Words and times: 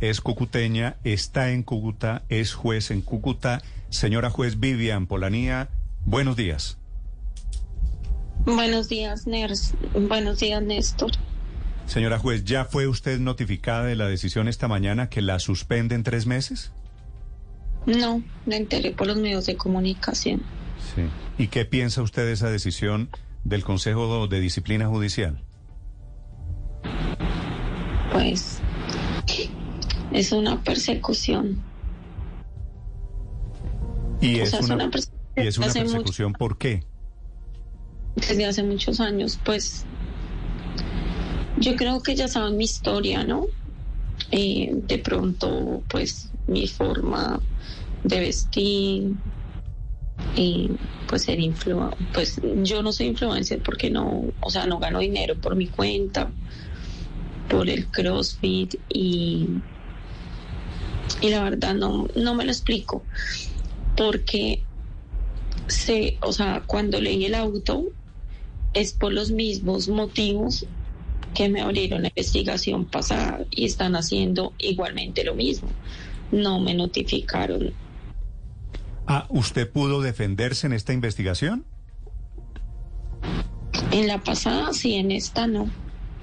Es 0.00 0.20
cucuteña, 0.20 0.96
está 1.02 1.50
en 1.50 1.62
Cúcuta, 1.62 2.24
es 2.28 2.52
juez 2.52 2.90
en 2.90 3.00
Cúcuta. 3.00 3.62
Señora 3.88 4.28
juez 4.28 4.60
Vivian 4.60 5.06
Polanía, 5.06 5.70
buenos 6.04 6.36
días. 6.36 6.76
Buenos 8.44 8.88
días, 8.90 9.26
Ners. 9.26 9.72
Buenos 9.94 10.40
días, 10.40 10.62
Néstor. 10.62 11.12
Señora 11.86 12.18
juez, 12.18 12.44
¿ya 12.44 12.66
fue 12.66 12.86
usted 12.86 13.18
notificada 13.18 13.84
de 13.84 13.96
la 13.96 14.06
decisión 14.06 14.46
esta 14.46 14.68
mañana 14.68 15.08
que 15.08 15.22
la 15.22 15.38
suspenden 15.38 16.02
tres 16.02 16.26
meses? 16.26 16.72
No, 17.86 18.22
me 18.44 18.56
enteré 18.56 18.92
por 18.92 19.06
los 19.06 19.16
medios 19.16 19.46
de 19.46 19.56
comunicación. 19.56 20.42
Sí. 20.94 21.02
¿Y 21.38 21.48
qué 21.48 21.64
piensa 21.64 22.02
usted 22.02 22.26
de 22.26 22.32
esa 22.32 22.50
decisión 22.50 23.08
del 23.44 23.64
Consejo 23.64 24.26
de 24.28 24.40
Disciplina 24.40 24.86
Judicial? 24.86 25.42
Pues 28.12 28.51
es 30.14 30.32
una 30.32 30.62
persecución. 30.62 31.62
¿Y 34.20 34.40
O 34.40 34.44
es 34.44 34.52
una, 34.54 34.90
y 35.36 35.46
es 35.46 35.58
una 35.58 35.66
mucho- 35.68 35.78
persecución 35.80 36.32
por 36.32 36.58
qué? 36.58 36.84
Desde 38.14 38.44
hace 38.44 38.62
muchos 38.62 39.00
años, 39.00 39.38
pues 39.42 39.84
yo 41.58 41.74
creo 41.76 42.02
que 42.02 42.14
ya 42.14 42.28
saben 42.28 42.56
mi 42.56 42.64
historia, 42.64 43.24
¿no? 43.24 43.46
Eh, 44.30 44.70
de 44.72 44.98
pronto, 44.98 45.82
pues 45.88 46.30
mi 46.46 46.66
forma 46.68 47.40
de 48.04 48.20
vestir, 48.20 49.14
y 50.36 50.70
pues 51.08 51.22
ser 51.22 51.40
influ 51.40 51.90
pues 52.14 52.40
yo 52.62 52.82
no 52.82 52.92
soy 52.92 53.06
influencer 53.08 53.60
porque 53.62 53.90
no, 53.90 54.24
o 54.40 54.50
sea, 54.50 54.66
no 54.66 54.78
gano 54.78 55.00
dinero 55.00 55.34
por 55.36 55.56
mi 55.56 55.66
cuenta, 55.66 56.30
por 57.48 57.68
el 57.68 57.86
CrossFit 57.88 58.74
y 58.88 59.48
y 61.22 61.30
la 61.30 61.42
verdad 61.42 61.74
no, 61.74 62.06
no 62.14 62.34
me 62.34 62.44
lo 62.44 62.50
explico 62.50 63.02
porque 63.96 64.62
se, 65.68 66.18
o 66.20 66.32
sea, 66.32 66.62
cuando 66.66 67.00
leí 67.00 67.24
el 67.24 67.34
auto 67.34 67.84
es 68.74 68.92
por 68.92 69.12
los 69.12 69.30
mismos 69.30 69.88
motivos 69.88 70.66
que 71.34 71.48
me 71.48 71.60
abrieron 71.62 72.02
la 72.02 72.08
investigación 72.08 72.84
pasada 72.84 73.40
y 73.50 73.64
están 73.64 73.96
haciendo 73.96 74.52
igualmente 74.58 75.24
lo 75.24 75.34
mismo. 75.34 75.68
No 76.30 76.60
me 76.60 76.74
notificaron. 76.74 77.72
Ah, 79.06 79.26
¿usted 79.30 79.70
pudo 79.70 80.00
defenderse 80.00 80.66
en 80.66 80.72
esta 80.72 80.92
investigación? 80.92 81.64
En 83.90 84.06
la 84.08 84.18
pasada 84.22 84.72
sí, 84.72 84.94
en 84.94 85.10
esta 85.10 85.46
no. 85.46 85.70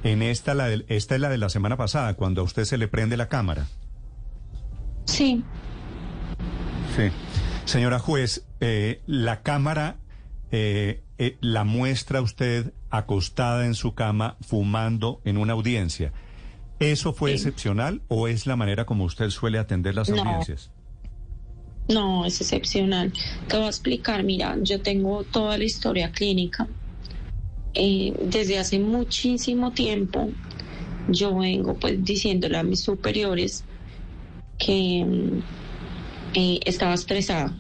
En 0.03 0.21
esta, 0.21 0.53
la 0.53 0.67
del- 0.67 0.85
esta 0.89 1.15
es 1.15 1.21
la 1.21 1.29
de 1.29 1.37
la 1.37 1.49
semana 1.49 1.77
pasada, 1.77 2.13
cuando 2.15 2.41
a 2.41 2.43
usted 2.43 2.65
se 2.65 2.77
le 2.77 2.87
prende 2.87 3.17
la 3.17 3.29
cámara. 3.29 3.67
Sí, 5.09 5.43
Sí. 6.95 7.03
Señora 7.65 7.99
juez, 7.99 8.43
eh, 8.61 9.01
la 9.05 9.41
cámara 9.41 9.97
eh, 10.51 11.01
eh, 11.19 11.37
la 11.41 11.63
muestra 11.63 12.21
usted 12.21 12.73
acostada 12.89 13.65
en 13.65 13.75
su 13.75 13.93
cama 13.93 14.37
fumando 14.41 15.21
en 15.25 15.37
una 15.37 15.53
audiencia. 15.53 16.11
¿Eso 16.79 17.13
fue 17.13 17.29
Sí. 17.31 17.35
excepcional 17.35 18.01
o 18.07 18.27
es 18.27 18.47
la 18.47 18.55
manera 18.55 18.85
como 18.85 19.03
usted 19.03 19.29
suele 19.29 19.59
atender 19.59 19.93
las 19.95 20.09
No. 20.09 20.21
audiencias? 20.21 20.71
no, 21.87 22.23
es 22.25 22.39
excepcional. 22.41 23.11
Te 23.47 23.57
voy 23.57 23.65
a 23.65 23.69
explicar, 23.69 24.23
mira, 24.23 24.55
yo 24.61 24.79
tengo 24.81 25.23
toda 25.23 25.57
la 25.57 25.63
historia 25.63 26.11
clínica. 26.11 26.67
Eh, 27.73 28.13
desde 28.25 28.59
hace 28.59 28.77
muchísimo 28.79 29.71
tiempo 29.71 30.29
yo 31.07 31.35
vengo 31.37 31.73
pues 31.75 32.03
diciéndole 32.03 32.57
a 32.57 32.63
mis 32.63 32.83
superiores 32.83 33.63
que 34.59 35.03
mm, 35.03 35.41
eh, 36.35 36.59
estaba 36.65 36.93
estresada. 36.93 37.57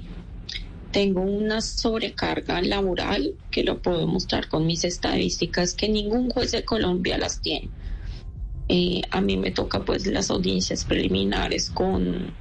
Tengo 0.91 1.21
una 1.21 1.61
sobrecarga 1.61 2.61
laboral 2.61 3.33
que 3.49 3.63
lo 3.63 3.81
puedo 3.81 4.05
mostrar 4.05 4.47
con 4.49 4.67
mis 4.67 4.83
estadísticas 4.83 5.73
que 5.73 5.87
ningún 5.87 6.29
juez 6.29 6.51
de 6.51 6.63
Colombia 6.65 7.17
las 7.17 7.41
tiene. 7.41 7.69
Eh, 8.67 9.01
a 9.09 9.21
mí 9.21 9.37
me 9.37 9.49
toca 9.49 9.83
pues 9.83 10.05
las 10.05 10.29
audiencias 10.29 10.85
preliminares 10.85 11.71
con 11.71 12.33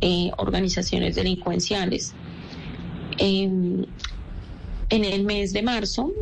eh, 0.00 0.30
organizaciones 0.38 1.14
delincuenciales. 1.14 2.14
Em, 3.18 3.84
en 4.90 5.04
el 5.04 5.24
mes 5.24 5.52
de 5.52 5.62
marzo, 5.62 6.12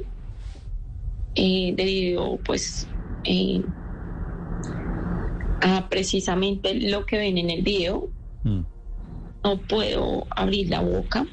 debido 1.34 2.38
pues 2.38 2.88
a 5.62 5.88
precisamente 5.88 6.74
lo 6.74 7.06
que 7.06 7.18
ven 7.18 7.38
en 7.38 7.50
el 7.50 7.62
video, 7.62 8.08
Mm. 8.44 8.60
no 9.44 9.56
puedo 9.62 10.26
abrir 10.30 10.70
la 10.70 10.80
boca. 10.80 11.26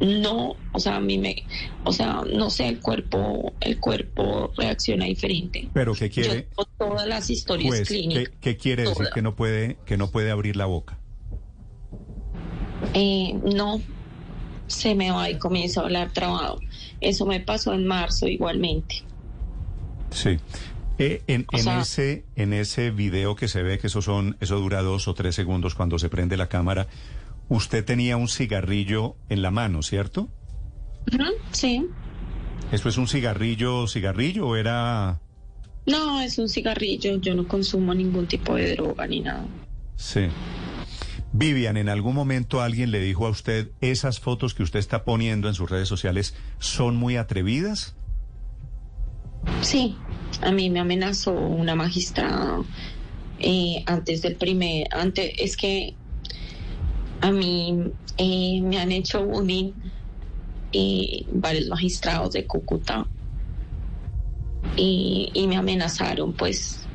No, 0.00 0.56
o 0.72 0.80
sea, 0.80 0.96
a 0.96 1.00
mí 1.00 1.16
me, 1.16 1.44
o 1.84 1.92
sea, 1.92 2.22
no 2.34 2.50
sé, 2.50 2.66
el 2.66 2.80
cuerpo, 2.80 3.52
el 3.60 3.78
cuerpo 3.78 4.50
reacciona 4.56 5.04
diferente. 5.04 5.68
¿Pero 5.72 5.94
qué 5.94 6.08
Yo 6.08 6.14
quiere, 6.14 6.42
tengo 6.42 6.64
todas 6.76 7.06
las 7.06 7.30
historias? 7.30 7.78
¿Qué, 7.80 7.84
clínicas. 7.84 8.34
qué 8.40 8.56
quiere 8.56 8.82
decir 8.82 9.06
que 9.14 9.22
no 9.22 9.36
puede, 9.36 9.76
que 9.86 9.96
no 9.96 10.10
puede 10.10 10.32
abrir 10.32 10.56
la 10.56 10.66
boca? 10.66 10.98
Eh, 12.94 13.34
no, 13.54 13.80
se 14.66 14.96
me 14.96 15.12
va 15.12 15.30
y 15.30 15.38
comienzo 15.38 15.80
a 15.80 15.84
hablar 15.84 16.12
trabado. 16.12 16.58
Eso 17.00 17.24
me 17.24 17.38
pasó 17.38 17.72
en 17.72 17.86
marzo 17.86 18.26
igualmente. 18.26 19.04
Sí. 20.10 20.38
Eh, 20.98 21.22
en, 21.26 21.46
O 21.52 21.56
en 21.56 21.62
sea- 21.64 21.80
ese, 21.80 22.24
en 22.36 22.52
ese 22.52 22.90
video 22.90 23.34
que 23.34 23.48
se 23.48 23.62
ve 23.62 23.78
que 23.78 23.86
eso 23.88 24.02
son, 24.02 24.36
eso 24.40 24.58
dura 24.58 24.82
dos 24.82 25.08
o 25.08 25.14
tres 25.14 25.34
segundos 25.34 25.74
cuando 25.74 25.98
se 25.98 26.08
prende 26.08 26.36
la 26.36 26.48
cámara, 26.48 26.86
usted 27.48 27.84
tenía 27.84 28.16
un 28.16 28.28
cigarrillo 28.28 29.16
en 29.28 29.42
la 29.42 29.50
mano, 29.50 29.82
¿cierto? 29.82 30.28
Sí, 31.50 31.86
¿Eso 32.70 32.88
es 32.88 32.96
un 32.96 33.06
cigarrillo, 33.08 33.86
cigarrillo 33.86 34.46
o 34.48 34.56
era...? 34.56 35.20
no, 35.86 36.20
es 36.20 36.38
un 36.38 36.48
cigarrillo. 36.48 37.16
Yo 37.16 37.34
no 37.34 37.46
consumo 37.48 37.92
ningún 37.92 38.26
tipo 38.28 38.54
de 38.54 38.76
droga 38.76 39.06
ni 39.06 39.20
nada. 39.20 39.44
Sí. 39.96 40.28
Vivian, 41.32 41.76
¿en 41.76 41.88
algún 41.88 42.14
momento 42.14 42.62
alguien 42.62 42.90
le 42.92 43.00
dijo 43.00 43.26
a 43.26 43.30
usted, 43.30 43.72
esas 43.80 44.20
fotos 44.20 44.54
que 44.54 44.62
usted 44.62 44.78
está 44.78 45.04
poniendo 45.04 45.48
en 45.48 45.54
sus 45.54 45.68
redes 45.68 45.88
sociales 45.88 46.34
son 46.60 46.96
muy 46.96 47.16
atrevidas? 47.16 47.94
Sí, 49.60 49.96
a 50.42 50.50
mí 50.52 50.70
me 50.70 50.80
amenazó 50.80 51.32
una 51.32 51.74
magistrada 51.74 52.62
eh, 53.38 53.82
antes 53.86 54.22
del 54.22 54.36
primer, 54.36 54.88
antes 54.92 55.32
es 55.38 55.56
que 55.56 55.94
a 57.20 57.30
mí 57.30 57.92
eh, 58.18 58.60
me 58.60 58.78
han 58.78 58.92
hecho 58.92 59.24
bullying 59.24 59.72
y 60.72 61.26
varios 61.32 61.68
magistrados 61.68 62.32
de 62.32 62.46
Cúcuta 62.46 63.06
y, 64.76 65.30
y 65.32 65.46
me 65.46 65.56
amenazaron 65.56 66.32
pues 66.32 66.86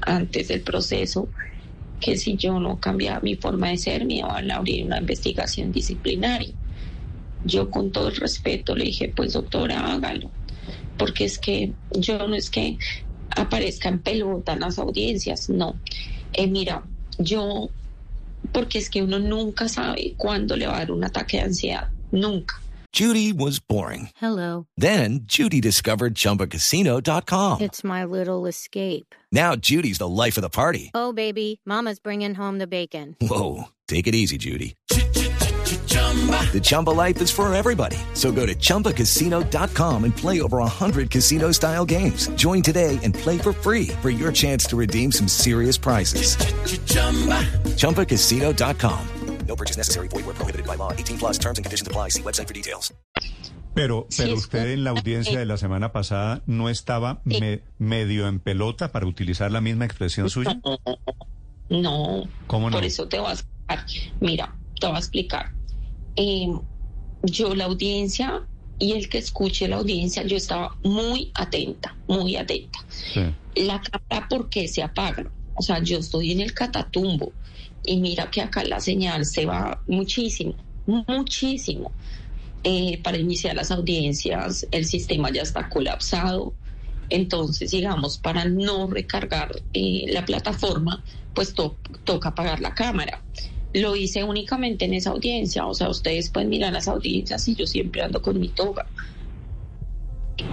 antes 0.00 0.48
del 0.48 0.60
proceso 0.60 1.28
que 2.00 2.16
si 2.16 2.36
yo 2.36 2.58
no 2.58 2.78
cambiaba 2.80 3.20
mi 3.20 3.36
forma 3.36 3.68
de 3.68 3.78
ser 3.78 4.04
me 4.04 4.14
iban 4.14 4.50
a 4.50 4.56
abrir 4.56 4.84
una 4.84 4.98
investigación 4.98 5.72
disciplinaria. 5.72 6.52
Yo 7.44 7.70
con 7.70 7.90
todo 7.90 8.08
el 8.08 8.16
respeto 8.16 8.76
le 8.76 8.84
dije, 8.84 9.12
pues 9.14 9.32
doctora, 9.32 9.92
hágalo 9.92 10.30
porque 10.98 11.24
es 11.24 11.38
que 11.38 11.72
yo 11.92 12.26
no 12.26 12.34
es 12.34 12.50
que 12.50 12.78
aparezca 13.30 13.88
en 13.88 13.98
pelota 14.00 14.52
en 14.52 14.60
las 14.60 14.78
audiencias, 14.78 15.48
no. 15.48 15.76
Eh, 16.32 16.46
mira, 16.46 16.82
yo, 17.18 17.70
porque 18.52 18.78
es 18.78 18.90
que 18.90 19.02
uno 19.02 19.18
nunca 19.18 19.68
sabe 19.68 20.14
cuándo 20.16 20.56
le 20.56 20.66
va 20.66 20.76
a 20.76 20.78
dar 20.80 20.92
un 20.92 21.04
ataque 21.04 21.38
de 21.38 21.44
ansiedad, 21.44 21.90
nunca. 22.10 22.56
Judy 22.92 23.32
was 23.32 23.58
boring. 23.58 24.10
Hello. 24.16 24.66
Then 24.76 25.20
Judy 25.24 25.62
discovered 25.62 26.14
ChumbaCasino.com. 26.14 27.62
It's 27.62 27.82
my 27.82 28.04
little 28.04 28.44
escape. 28.44 29.14
Now 29.32 29.56
Judy's 29.56 29.96
the 29.96 30.08
life 30.08 30.36
of 30.36 30.42
the 30.42 30.50
party. 30.50 30.90
Oh, 30.92 31.14
baby, 31.14 31.62
Mama's 31.64 31.98
bringing 31.98 32.34
home 32.34 32.58
the 32.58 32.66
bacon. 32.66 33.16
Whoa, 33.18 33.70
take 33.88 34.06
it 34.06 34.14
easy, 34.14 34.36
Judy. 34.36 34.74
The 35.76 36.60
Chumba 36.62 36.90
life 36.90 37.18
is 37.22 37.30
for 37.30 37.52
everybody. 37.54 37.96
So 38.12 38.30
go 38.30 38.44
to 38.44 38.54
ChumbaCasino.com 38.54 40.04
and 40.04 40.14
play 40.14 40.42
over 40.42 40.58
100 40.58 41.10
casino 41.10 41.50
style 41.52 41.86
games. 41.86 42.28
Join 42.36 42.60
today 42.62 42.98
and 43.02 43.14
play 43.14 43.38
for 43.38 43.54
free 43.54 43.88
for 44.02 44.10
your 44.10 44.32
chance 44.32 44.66
to 44.66 44.76
redeem 44.76 45.10
some 45.10 45.28
serious 45.28 45.78
prizes. 45.78 46.36
ChumbaCasino.com. 47.78 49.00
No 49.48 49.56
purchase 49.56 49.76
necessary. 49.78 50.08
Void 50.08 50.26
where 50.26 50.34
prohibited 50.34 50.66
by 50.66 50.76
law. 50.76 50.92
18 50.92 51.18
plus 51.18 51.38
terms 51.38 51.58
and 51.58 51.64
conditions 51.64 51.88
apply. 51.88 52.10
See 52.10 52.22
website 52.22 52.46
for 52.48 52.54
details. 52.54 52.92
Pero, 53.74 54.06
pero 54.18 54.34
usted 54.34 54.70
en 54.74 54.84
la 54.84 54.90
audiencia 54.90 55.38
de 55.38 55.46
la 55.46 55.56
semana 55.56 55.92
pasada 55.92 56.42
no 56.46 56.68
estaba 56.68 57.22
me- 57.24 57.62
medio 57.78 58.28
en 58.28 58.38
pelota 58.40 58.92
para 58.92 59.06
utilizar 59.06 59.50
la 59.50 59.62
misma 59.62 59.86
expresión 59.86 60.28
suya. 60.28 60.60
No, 61.70 62.28
¿Cómo 62.46 62.68
no? 62.68 62.76
por 62.76 62.84
eso 62.84 63.08
te 63.08 63.18
voy 63.18 63.30
a 63.30 63.32
explicar. 63.32 63.86
Mira, 64.20 64.54
te 64.78 64.86
voy 64.86 64.96
a 64.96 64.98
explicar. 64.98 65.50
Eh, 66.16 66.48
yo 67.22 67.54
la 67.54 67.64
audiencia 67.64 68.42
y 68.78 68.92
el 68.92 69.08
que 69.08 69.18
escuche 69.18 69.68
la 69.68 69.76
audiencia, 69.76 70.24
yo 70.24 70.36
estaba 70.36 70.76
muy 70.82 71.30
atenta, 71.34 71.96
muy 72.08 72.36
atenta. 72.36 72.78
Sí. 72.88 73.20
La 73.54 73.80
cámara, 73.80 74.28
¿por 74.28 74.48
qué 74.48 74.66
se 74.66 74.82
apaga? 74.82 75.30
O 75.54 75.62
sea, 75.62 75.78
yo 75.82 75.98
estoy 75.98 76.32
en 76.32 76.40
el 76.40 76.52
catatumbo 76.54 77.32
y 77.84 77.98
mira 77.98 78.30
que 78.30 78.40
acá 78.40 78.64
la 78.64 78.80
señal 78.80 79.24
se 79.26 79.46
va 79.46 79.80
muchísimo, 79.86 80.54
muchísimo. 81.06 81.92
Eh, 82.64 83.00
para 83.02 83.18
iniciar 83.18 83.54
las 83.56 83.70
audiencias, 83.70 84.66
el 84.70 84.84
sistema 84.86 85.30
ya 85.30 85.42
está 85.42 85.68
colapsado. 85.68 86.54
Entonces, 87.08 87.70
digamos, 87.72 88.18
para 88.18 88.44
no 88.46 88.86
recargar 88.88 89.62
eh, 89.74 90.06
la 90.08 90.24
plataforma, 90.24 91.04
pues 91.34 91.54
to- 91.54 91.76
toca 92.04 92.30
apagar 92.30 92.60
la 92.60 92.74
cámara. 92.74 93.22
Lo 93.74 93.96
hice 93.96 94.22
únicamente 94.24 94.84
en 94.84 94.94
esa 94.94 95.10
audiencia, 95.10 95.66
o 95.66 95.74
sea, 95.74 95.88
ustedes 95.88 96.30
pueden 96.30 96.50
mirar 96.50 96.72
las 96.72 96.88
audiencias 96.88 97.48
y 97.48 97.54
yo 97.54 97.66
siempre 97.66 98.02
ando 98.02 98.20
con 98.20 98.38
mi 98.38 98.48
toga. 98.48 98.86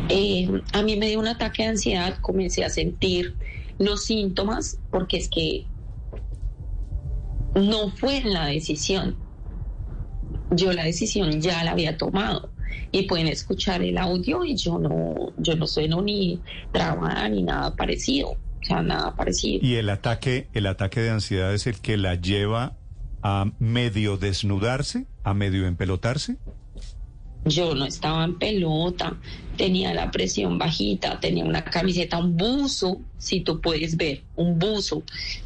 Eh, 0.09 0.49
a 0.73 0.81
mí 0.81 0.95
me 0.95 1.07
dio 1.07 1.19
un 1.19 1.27
ataque 1.27 1.63
de 1.63 1.69
ansiedad, 1.69 2.17
comencé 2.21 2.63
a 2.63 2.69
sentir 2.69 3.35
los 3.77 4.05
síntomas, 4.05 4.77
porque 4.91 5.17
es 5.17 5.29
que 5.29 5.65
no 7.55 7.89
fue 7.89 8.21
la 8.23 8.45
decisión. 8.47 9.15
Yo 10.51 10.73
la 10.73 10.83
decisión 10.83 11.41
ya 11.41 11.63
la 11.63 11.71
había 11.71 11.97
tomado 11.97 12.49
y 12.91 13.03
pueden 13.03 13.27
escuchar 13.27 13.81
el 13.81 13.97
audio 13.97 14.43
y 14.43 14.55
yo 14.55 14.79
no, 14.79 15.33
yo 15.37 15.55
no 15.55 15.67
sueno 15.67 16.01
ni 16.01 16.41
trabada 16.71 17.29
ni 17.29 17.43
nada 17.43 17.75
parecido, 17.75 18.31
o 18.31 18.63
sea, 18.63 18.81
nada 18.81 19.15
parecido. 19.15 19.65
Y 19.65 19.75
el 19.75 19.89
ataque, 19.89 20.47
el 20.53 20.65
ataque 20.65 21.01
de 21.01 21.11
ansiedad 21.11 21.53
es 21.53 21.67
el 21.67 21.79
que 21.79 21.97
la 21.97 22.15
lleva 22.15 22.78
a 23.21 23.51
medio 23.59 24.17
desnudarse, 24.17 25.05
a 25.23 25.33
medio 25.33 25.67
empelotarse. 25.67 26.37
Yo 27.45 27.73
no 27.73 27.85
estaba 27.85 28.25
en 28.25 28.37
pelota, 28.37 29.17
tenía 29.57 29.93
la 29.93 30.11
presión 30.11 30.57
bajita, 30.57 31.19
tenía 31.21 31.45
una 31.45 31.63
camiseta, 31.63 32.17
un 32.17 32.35
buzo, 32.35 32.99
si 33.17 33.39
tú 33.41 33.61
puedes 33.61 33.95
ver, 33.95 34.23
un 34.35 34.59
buzo, 34.59 35.03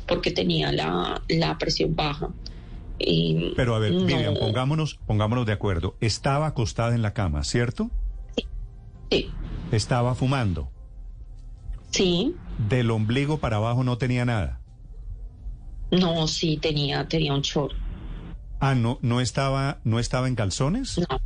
porque 0.07 0.31
tenía 0.31 0.71
la, 0.71 1.21
la 1.29 1.57
presión 1.59 1.95
baja. 1.95 2.29
Y 2.97 3.53
Pero 3.55 3.75
a 3.75 3.79
ver, 3.79 3.91
no, 3.93 4.05
Vivian, 4.05 4.33
pongámonos, 4.35 4.99
pongámonos 5.05 5.45
de 5.45 5.51
acuerdo. 5.53 5.95
Estaba 6.01 6.47
acostada 6.47 6.95
en 6.95 7.01
la 7.03 7.13
cama, 7.13 7.43
¿cierto? 7.43 7.91
Sí, 9.11 9.29
Estaba 9.71 10.15
fumando. 10.15 10.71
sí, 11.91 12.35
Del 12.69 12.89
ombligo 12.91 13.37
para 13.37 13.57
abajo 13.57 13.83
no 13.83 13.97
tenía 13.99 14.25
nada. 14.25 14.61
No, 15.99 16.27
sí, 16.27 16.57
tenía, 16.57 17.07
tenía 17.07 17.33
un 17.33 17.41
short. 17.41 17.73
Ah, 18.59 18.75
no, 18.75 18.97
no 19.01 19.21
estaba, 19.21 19.79
no 19.83 19.99
estaba 19.99 20.27
en 20.27 20.35
calzones. 20.35 20.97
No, 20.97 21.19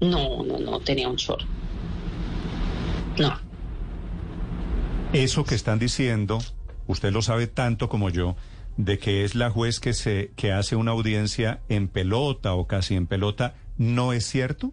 no, 0.00 0.44
no, 0.44 0.58
no, 0.58 0.80
tenía 0.80 1.08
un 1.08 1.16
short. 1.16 1.42
No. 3.18 3.38
Eso 5.12 5.44
que 5.44 5.54
están 5.54 5.78
diciendo, 5.78 6.38
usted 6.86 7.12
lo 7.12 7.22
sabe 7.22 7.46
tanto 7.46 7.88
como 7.88 8.10
yo, 8.10 8.36
de 8.76 8.98
que 8.98 9.24
es 9.24 9.34
la 9.34 9.50
juez 9.50 9.80
que 9.80 9.92
se 9.92 10.30
que 10.36 10.52
hace 10.52 10.76
una 10.76 10.92
audiencia 10.92 11.60
en 11.68 11.88
pelota 11.88 12.54
o 12.54 12.66
casi 12.66 12.94
en 12.94 13.06
pelota, 13.06 13.54
¿no 13.76 14.12
es 14.12 14.24
cierto? 14.26 14.72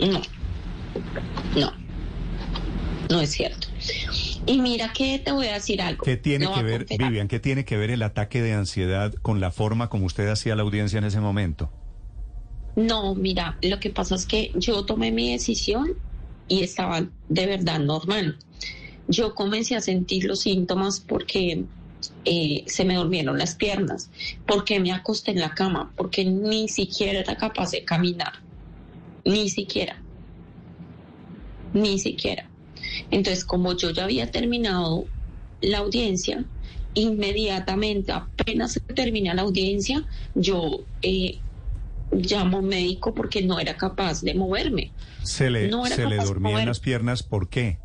No, 0.00 0.20
no, 1.56 1.72
no 3.08 3.20
es 3.20 3.30
cierto. 3.30 3.67
Y 4.46 4.60
mira 4.60 4.92
que 4.92 5.18
te 5.18 5.32
voy 5.32 5.46
a 5.48 5.54
decir 5.54 5.82
algo. 5.82 6.04
¿Qué 6.04 6.16
tiene 6.16 6.50
que 6.52 6.62
ver. 6.62 6.86
Vivian, 6.98 7.28
qué 7.28 7.40
tiene 7.40 7.64
que 7.64 7.76
ver 7.76 7.90
el 7.90 8.02
ataque 8.02 8.42
de 8.42 8.54
ansiedad 8.54 9.12
con 9.22 9.40
la 9.40 9.50
forma 9.50 9.88
como 9.88 10.06
usted 10.06 10.28
hacía 10.28 10.56
la 10.56 10.62
audiencia 10.62 10.98
en 10.98 11.04
ese 11.04 11.20
momento? 11.20 11.70
No, 12.76 13.14
mira, 13.14 13.58
lo 13.62 13.80
que 13.80 13.90
pasa 13.90 14.14
es 14.14 14.24
que 14.24 14.52
yo 14.54 14.84
tomé 14.84 15.10
mi 15.10 15.32
decisión 15.32 15.94
y 16.46 16.62
estaba 16.62 17.06
de 17.28 17.46
verdad 17.46 17.80
normal. 17.80 18.38
Yo 19.08 19.34
comencé 19.34 19.74
a 19.74 19.80
sentir 19.80 20.24
los 20.24 20.40
síntomas 20.40 21.00
porque 21.00 21.64
eh, 22.24 22.64
se 22.66 22.84
me 22.84 22.94
durmieron 22.94 23.38
las 23.38 23.54
piernas, 23.54 24.10
porque 24.46 24.80
me 24.80 24.92
acosté 24.92 25.32
en 25.32 25.40
la 25.40 25.54
cama, 25.54 25.92
porque 25.96 26.24
ni 26.24 26.68
siquiera 26.68 27.20
era 27.20 27.36
capaz 27.36 27.70
de 27.72 27.84
caminar, 27.84 28.32
ni 29.24 29.48
siquiera, 29.48 30.00
ni 31.72 31.98
siquiera. 31.98 32.48
Entonces, 33.10 33.44
como 33.44 33.76
yo 33.76 33.90
ya 33.90 34.04
había 34.04 34.30
terminado 34.30 35.04
la 35.60 35.78
audiencia, 35.78 36.44
inmediatamente, 36.94 38.12
apenas 38.12 38.80
terminé 38.94 39.34
la 39.34 39.42
audiencia, 39.42 40.04
yo 40.34 40.80
eh, 41.02 41.38
llamo 42.12 42.62
médico 42.62 43.14
porque 43.14 43.42
no 43.42 43.60
era 43.60 43.76
capaz 43.76 44.22
de 44.22 44.34
moverme. 44.34 44.92
Se 45.22 45.50
le, 45.50 45.68
No 45.68 45.84
se 45.86 46.06
le 46.06 46.16
dormían 46.16 46.66
las 46.66 46.80
piernas, 46.80 47.22
¿por 47.22 47.48
qué? 47.48 47.78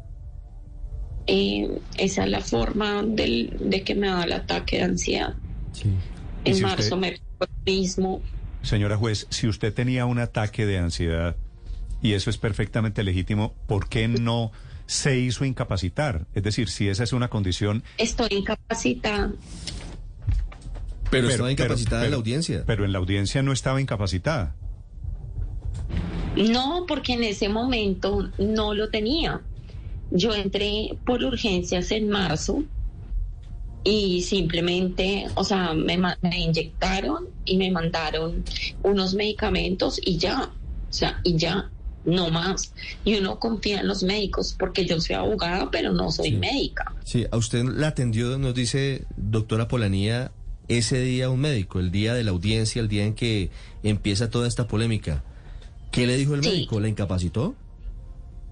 Eh, 1.28 1.70
esa 1.98 2.26
es 2.26 2.30
la 2.32 2.42
forma 2.42 3.02
del- 3.04 3.56
de 3.60 3.84
que 3.84 3.96
me 3.96 4.08
da 4.08 4.24
el 4.24 4.34
ataque 4.34 4.78
de 4.78 4.84
ansiedad. 4.84 5.36
En 6.46 6.56
si 6.56 6.62
marzo 6.62 6.96
usted- 6.96 6.98
me 6.98 7.18
mismo. 7.66 8.22
Señora 8.62 8.98
juez, 8.98 9.28
si 9.30 9.48
usted 9.48 9.74
tenía 9.74 10.06
un 10.06 10.20
ataque 10.20 10.66
de 10.66 10.78
ansiedad, 10.78 11.36
y 12.02 12.14
eso 12.14 12.30
es 12.30 12.38
perfectamente 12.38 13.04
legítimo, 13.04 13.54
¿por 13.68 13.88
qué 13.88 14.08
no 14.10 14.52
se 14.86 15.18
hizo 15.18 15.46
incapacitar? 15.46 16.26
Es 16.34 16.44
decir, 16.44 16.70
si 16.70 16.90
esa 16.90 17.04
es 17.04 17.14
una 17.14 17.30
condición... 17.30 17.84
Estoy 17.98 18.30
incapacitada. 18.32 19.34
Pero, 21.10 21.30
estaba 21.30 21.52
incapacitada 21.52 22.02
en 22.02 22.06
pero- 22.06 22.12
la 22.12 22.18
audiencia. 22.18 22.64
Pero 22.66 22.86
en 22.86 22.92
la 22.92 23.00
audiencia 23.00 23.44
no 23.44 23.52
estaba 23.52 23.80
incapacitada. 23.80 24.56
No, 26.36 26.86
porque 26.88 27.14
en 27.14 27.24
ese 27.24 27.50
momento 27.50 28.30
no 28.40 28.74
lo 28.74 28.90
tenía. 28.90 29.42
Yo 30.12 30.34
entré 30.34 30.98
por 31.06 31.24
urgencias 31.24 31.92
en 31.92 32.10
marzo 32.10 32.64
y 33.84 34.22
simplemente, 34.24 35.28
o 35.36 35.44
sea, 35.44 35.74
me, 35.74 35.98
me 35.98 36.40
inyectaron 36.40 37.28
y 37.46 37.58
me 37.58 37.70
mandaron 37.72 38.44
unos 38.82 39.14
medicamentos 39.14 40.00
y 40.04 40.18
ya, 40.18 40.50
o 40.90 40.94
sea, 40.94 41.20
y 41.24 41.36
ya, 41.36 41.70
no 42.06 42.30
más. 42.30 42.74
Y 43.04 43.16
uno 43.16 43.40
confía 43.40 43.80
en 43.82 43.88
los 43.88 44.04
médicos 44.04 44.56
porque 44.58 44.86
yo 44.86 45.00
soy 45.00 45.16
abogada, 45.16 45.70
pero 45.72 45.92
no 45.92 46.12
soy 46.12 46.30
Sí. 46.32 46.36
médica. 46.38 46.94
Sí, 47.04 47.26
a 47.32 47.38
usted 47.38 47.64
la 47.66 47.88
atendió, 47.90 48.38
nos 48.38 48.54
dice 48.56 49.04
doctora 49.18 49.68
Polanía, 49.68 50.32
ese 50.68 51.00
día 51.02 51.30
un 51.30 51.42
médico, 51.42 51.80
el 51.80 51.92
día 51.92 52.14
de 52.14 52.24
la 52.24 52.32
audiencia, 52.32 52.82
el 52.82 52.88
día 52.88 53.06
en 53.06 53.14
que 53.14 53.50
empieza 53.84 54.30
toda 54.30 54.48
esta 54.48 54.68
polémica. 54.68 55.24
¿Qué 55.92 56.08
le 56.08 56.16
dijo 56.18 56.34
el 56.36 56.44
Sí. 56.44 56.50
médico? 56.50 56.80
¿La 56.80 56.88
incapacitó? 56.88 57.56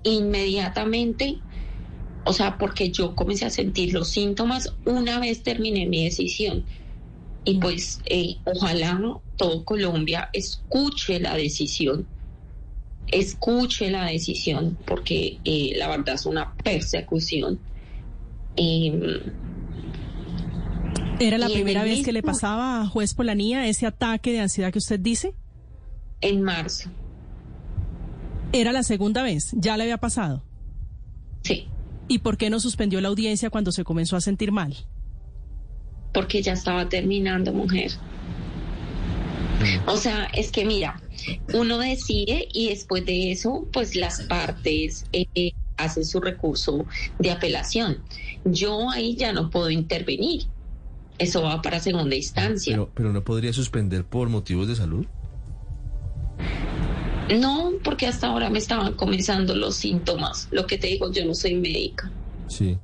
inmediatamente, 0.03 1.37
o 2.23 2.33
sea, 2.33 2.57
porque 2.57 2.91
yo 2.91 3.15
comencé 3.15 3.45
a 3.45 3.49
sentir 3.49 3.93
los 3.93 4.09
síntomas 4.09 4.73
una 4.85 5.19
vez 5.19 5.43
terminé 5.43 5.85
mi 5.85 6.03
decisión. 6.05 6.65
Y 7.43 7.59
pues 7.59 7.99
eh, 8.05 8.37
ojalá 8.45 8.99
todo 9.35 9.63
Colombia 9.63 10.29
escuche 10.33 11.19
la 11.19 11.35
decisión, 11.35 12.07
escuche 13.11 13.89
la 13.91 14.05
decisión, 14.05 14.77
porque 14.85 15.39
eh, 15.43 15.73
la 15.77 15.89
verdad 15.89 16.15
es 16.15 16.25
una 16.25 16.53
persecución. 16.55 17.59
Eh, 18.55 19.21
¿Era 21.19 21.37
la 21.37 21.49
primera 21.49 21.83
vez 21.83 22.03
que 22.03 22.11
le 22.11 22.23
pasaba 22.23 22.81
a 22.81 22.87
juez 22.87 23.13
Polanía 23.13 23.67
ese 23.67 23.85
ataque 23.85 24.31
de 24.31 24.39
ansiedad 24.39 24.71
que 24.71 24.79
usted 24.79 24.99
dice? 24.99 25.33
en 26.21 26.41
marzo, 26.43 26.89
¿Era 28.53 28.71
la 28.71 28.83
segunda 28.83 29.23
vez? 29.23 29.49
¿Ya 29.53 29.75
le 29.75 29.83
había 29.83 29.97
pasado? 29.97 30.43
sí, 31.41 31.67
¿Y 32.07 32.19
por 32.19 32.37
qué 32.37 32.49
no 32.49 32.59
suspendió 32.59 33.01
la 33.01 33.07
audiencia 33.07 33.49
cuando 33.49 33.71
se 33.71 33.83
comenzó 33.83 34.15
a 34.15 34.21
sentir 34.21 34.51
mal? 34.51 34.75
porque 36.13 36.41
ya 36.41 36.53
estaba 36.53 36.89
terminando, 36.89 37.53
mujer. 37.53 37.91
O 39.85 39.97
sea, 39.97 40.25
es 40.33 40.51
que 40.51 40.65
mira, 40.65 41.01
uno 41.53 41.77
decide 41.77 42.47
y 42.53 42.69
después 42.69 43.05
de 43.05 43.31
eso, 43.31 43.67
pues 43.71 43.95
las 43.95 44.21
partes 44.23 45.05
eh, 45.13 45.53
hacen 45.77 46.05
su 46.05 46.19
recurso 46.19 46.85
de 47.19 47.31
apelación. 47.31 47.99
Yo 48.45 48.89
ahí 48.89 49.15
ya 49.15 49.33
no 49.33 49.49
puedo 49.49 49.69
intervenir. 49.69 50.43
Eso 51.17 51.43
va 51.43 51.61
para 51.61 51.79
segunda 51.79 52.15
instancia. 52.15 52.73
Pero, 52.73 52.89
pero 52.93 53.13
no 53.13 53.23
podría 53.23 53.53
suspender 53.53 54.03
por 54.05 54.29
motivos 54.29 54.67
de 54.67 54.75
salud. 54.75 55.05
No, 57.39 57.73
porque 57.83 58.07
hasta 58.07 58.27
ahora 58.27 58.49
me 58.49 58.59
estaban 58.59 58.93
comenzando 58.93 59.55
los 59.55 59.75
síntomas. 59.75 60.47
Lo 60.51 60.67
que 60.67 60.77
te 60.77 60.87
digo, 60.87 61.11
yo 61.11 61.25
no 61.25 61.33
soy 61.33 61.55
médica. 61.55 62.11
Sí. 62.47 62.77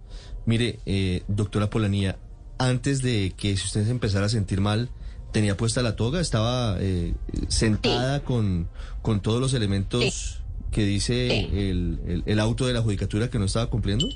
Mire, 0.46 0.80
eh, 0.86 1.24
doctora 1.28 1.70
Polanía, 1.70 2.18
antes 2.58 3.02
de 3.02 3.34
que 3.36 3.54
usted 3.54 3.84
se 3.84 3.92
empezara 3.92 4.28
a 4.28 4.30
sentir 4.30 4.62
mal, 4.62 4.90
¿tenía 5.38 5.56
puesta 5.56 5.84
la 5.84 5.96
toga? 5.96 6.20
¿Estaba 6.20 6.78
eh, 6.80 7.14
sentada 7.48 8.24
con, 8.24 8.68
con 9.04 9.20
todos 9.22 9.40
los 9.40 9.54
elementos 9.54 10.42
que 10.72 10.84
dice 10.84 11.30
Sí. 11.30 11.58
el, 11.60 12.00
el- 12.08 12.24
el 12.26 12.40
auto 12.40 12.66
de 12.66 12.74
la 12.74 12.82
judicatura 12.82 13.30
que 13.30 13.38
no 13.38 13.46
estaba 13.46 13.68
cumpliendo? 13.70 14.08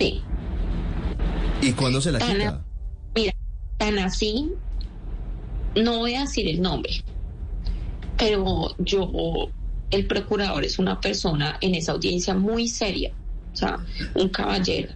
Sí. 0.00 0.20
¿Y 1.62 1.72
cuándo 1.74 2.00
se 2.00 2.10
la 2.10 2.18
Tan- 2.18 2.32
quita? 2.36 2.64
Mira, 3.14 3.32
tan 3.78 4.00
así, 4.00 4.50
no 5.76 5.98
voy 5.98 6.14
a 6.16 6.22
decir 6.22 6.48
el 6.48 6.60
nombre, 6.60 6.90
pero 8.18 8.74
yo, 8.78 9.48
el 9.92 10.06
procurador 10.08 10.64
es 10.64 10.80
una 10.80 11.00
persona 11.00 11.56
en 11.60 11.76
esa 11.76 11.92
audiencia 11.92 12.34
muy 12.34 12.66
seria, 12.66 13.12
o 13.52 13.56
sea, 13.56 13.78
un 14.16 14.28
caballero. 14.30 14.92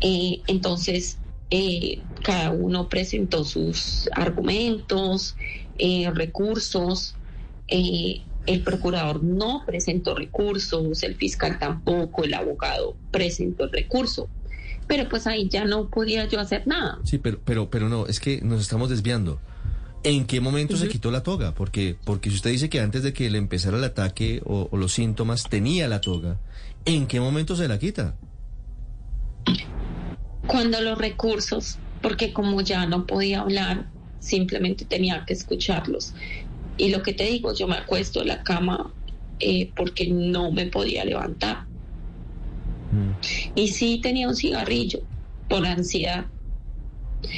Eh, 0.00 0.40
entonces, 0.46 1.18
eh, 1.50 2.00
cada 2.22 2.50
uno 2.50 2.88
presentó 2.88 3.44
sus 3.44 4.08
argumentos, 4.14 5.36
eh, 5.78 6.10
recursos. 6.14 7.14
eh, 7.68 8.22
el 8.46 8.62
procurador 8.62 9.22
no 9.22 9.62
presentó 9.66 10.14
recursos, 10.14 11.02
el 11.02 11.14
fiscal 11.14 11.58
tampoco, 11.58 12.24
el 12.24 12.34
abogado 12.34 12.96
presentó 13.10 13.64
el 13.64 13.70
recurso. 13.70 14.28
Pero 14.86 15.08
pues 15.08 15.26
ahí 15.26 15.48
ya 15.48 15.64
no 15.66 15.88
podía 15.88 16.26
yo 16.26 16.40
hacer 16.40 16.66
nada. 16.66 16.98
Sí, 17.04 17.18
pero, 17.18 17.38
pero, 17.44 17.70
pero 17.70 17.88
no, 17.88 18.06
es 18.06 18.18
que 18.18 18.40
nos 18.40 18.60
estamos 18.60 18.88
desviando. 18.88 19.40
¿En 20.02 20.26
qué 20.26 20.40
momento 20.40 20.76
se 20.76 20.88
quitó 20.88 21.10
la 21.10 21.22
toga? 21.22 21.54
Porque, 21.54 21.96
porque 22.04 22.30
si 22.30 22.36
usted 22.36 22.50
dice 22.50 22.70
que 22.70 22.80
antes 22.80 23.02
de 23.02 23.12
que 23.12 23.28
le 23.28 23.36
empezara 23.38 23.76
el 23.76 23.84
ataque 23.84 24.40
o, 24.46 24.68
o 24.70 24.76
los 24.78 24.94
síntomas 24.94 25.44
tenía 25.44 25.86
la 25.86 26.00
toga, 26.00 26.38
¿en 26.86 27.06
qué 27.06 27.20
momento 27.20 27.54
se 27.54 27.68
la 27.68 27.78
quita? 27.78 28.16
Cuando 30.46 30.80
los 30.80 30.98
recursos, 30.98 31.78
porque 32.02 32.32
como 32.32 32.60
ya 32.60 32.86
no 32.86 33.06
podía 33.06 33.40
hablar, 33.40 33.86
simplemente 34.20 34.84
tenía 34.84 35.24
que 35.26 35.34
escucharlos. 35.34 36.14
Y 36.76 36.88
lo 36.90 37.02
que 37.02 37.12
te 37.12 37.24
digo, 37.24 37.54
yo 37.54 37.66
me 37.66 37.76
acuesto 37.76 38.22
en 38.22 38.28
la 38.28 38.42
cama 38.42 38.92
eh, 39.38 39.70
porque 39.76 40.08
no 40.08 40.50
me 40.50 40.66
podía 40.66 41.04
levantar. 41.04 41.66
Y 43.54 43.68
sí 43.68 44.00
tenía 44.02 44.28
un 44.28 44.34
cigarrillo 44.34 45.00
por 45.48 45.64
ansiedad. 45.64 46.26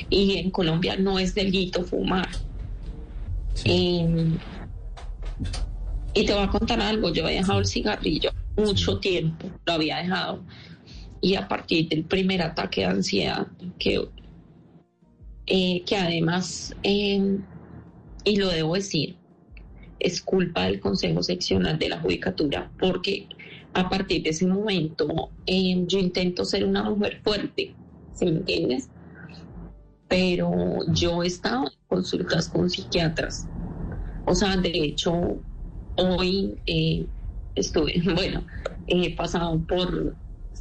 Y 0.08 0.38
en 0.38 0.50
Colombia 0.50 0.96
no 0.96 1.18
es 1.18 1.34
delito 1.34 1.84
fumar. 1.84 2.28
Eh, 3.64 4.30
y 6.14 6.24
te 6.24 6.34
voy 6.34 6.42
a 6.42 6.48
contar 6.48 6.80
algo, 6.80 7.12
yo 7.12 7.24
había 7.24 7.38
dejado 7.38 7.60
el 7.60 7.66
cigarrillo 7.66 8.30
mucho 8.56 8.98
tiempo, 8.98 9.48
lo 9.64 9.72
había 9.72 9.98
dejado. 9.98 10.42
Y 11.22 11.36
a 11.36 11.48
partir 11.48 11.88
del 11.88 12.04
primer 12.04 12.42
ataque 12.42 12.82
de 12.82 12.88
ansiedad, 12.88 13.46
que, 13.78 14.06
eh, 15.46 15.82
que 15.86 15.96
además, 15.96 16.74
eh, 16.82 17.38
y 18.24 18.36
lo 18.36 18.48
debo 18.48 18.74
decir, 18.74 19.16
es 20.02 20.20
culpa 20.20 20.64
del 20.64 20.80
Consejo 20.80 21.22
Seccional 21.22 21.78
de 21.78 21.88
la 21.88 22.00
Judicatura, 22.00 22.70
porque 22.78 23.28
a 23.72 23.88
partir 23.88 24.22
de 24.22 24.30
ese 24.30 24.46
momento 24.46 25.30
eh, 25.46 25.84
yo 25.86 25.98
intento 25.98 26.44
ser 26.44 26.64
una 26.64 26.82
mujer 26.82 27.20
fuerte, 27.22 27.74
¿sí 28.12 28.24
me 28.24 28.32
entiendes? 28.32 28.88
Pero 30.08 30.50
yo 30.88 31.22
he 31.22 31.26
estado 31.28 31.66
en 31.66 31.72
consultas 31.86 32.48
con 32.48 32.68
psiquiatras. 32.68 33.46
O 34.26 34.34
sea, 34.34 34.56
de 34.56 34.70
hecho, 34.70 35.38
hoy 35.96 36.60
eh, 36.66 37.06
estuve, 37.54 37.94
bueno, 38.14 38.44
he 38.88 39.14
pasado 39.14 39.58
por 39.66 40.16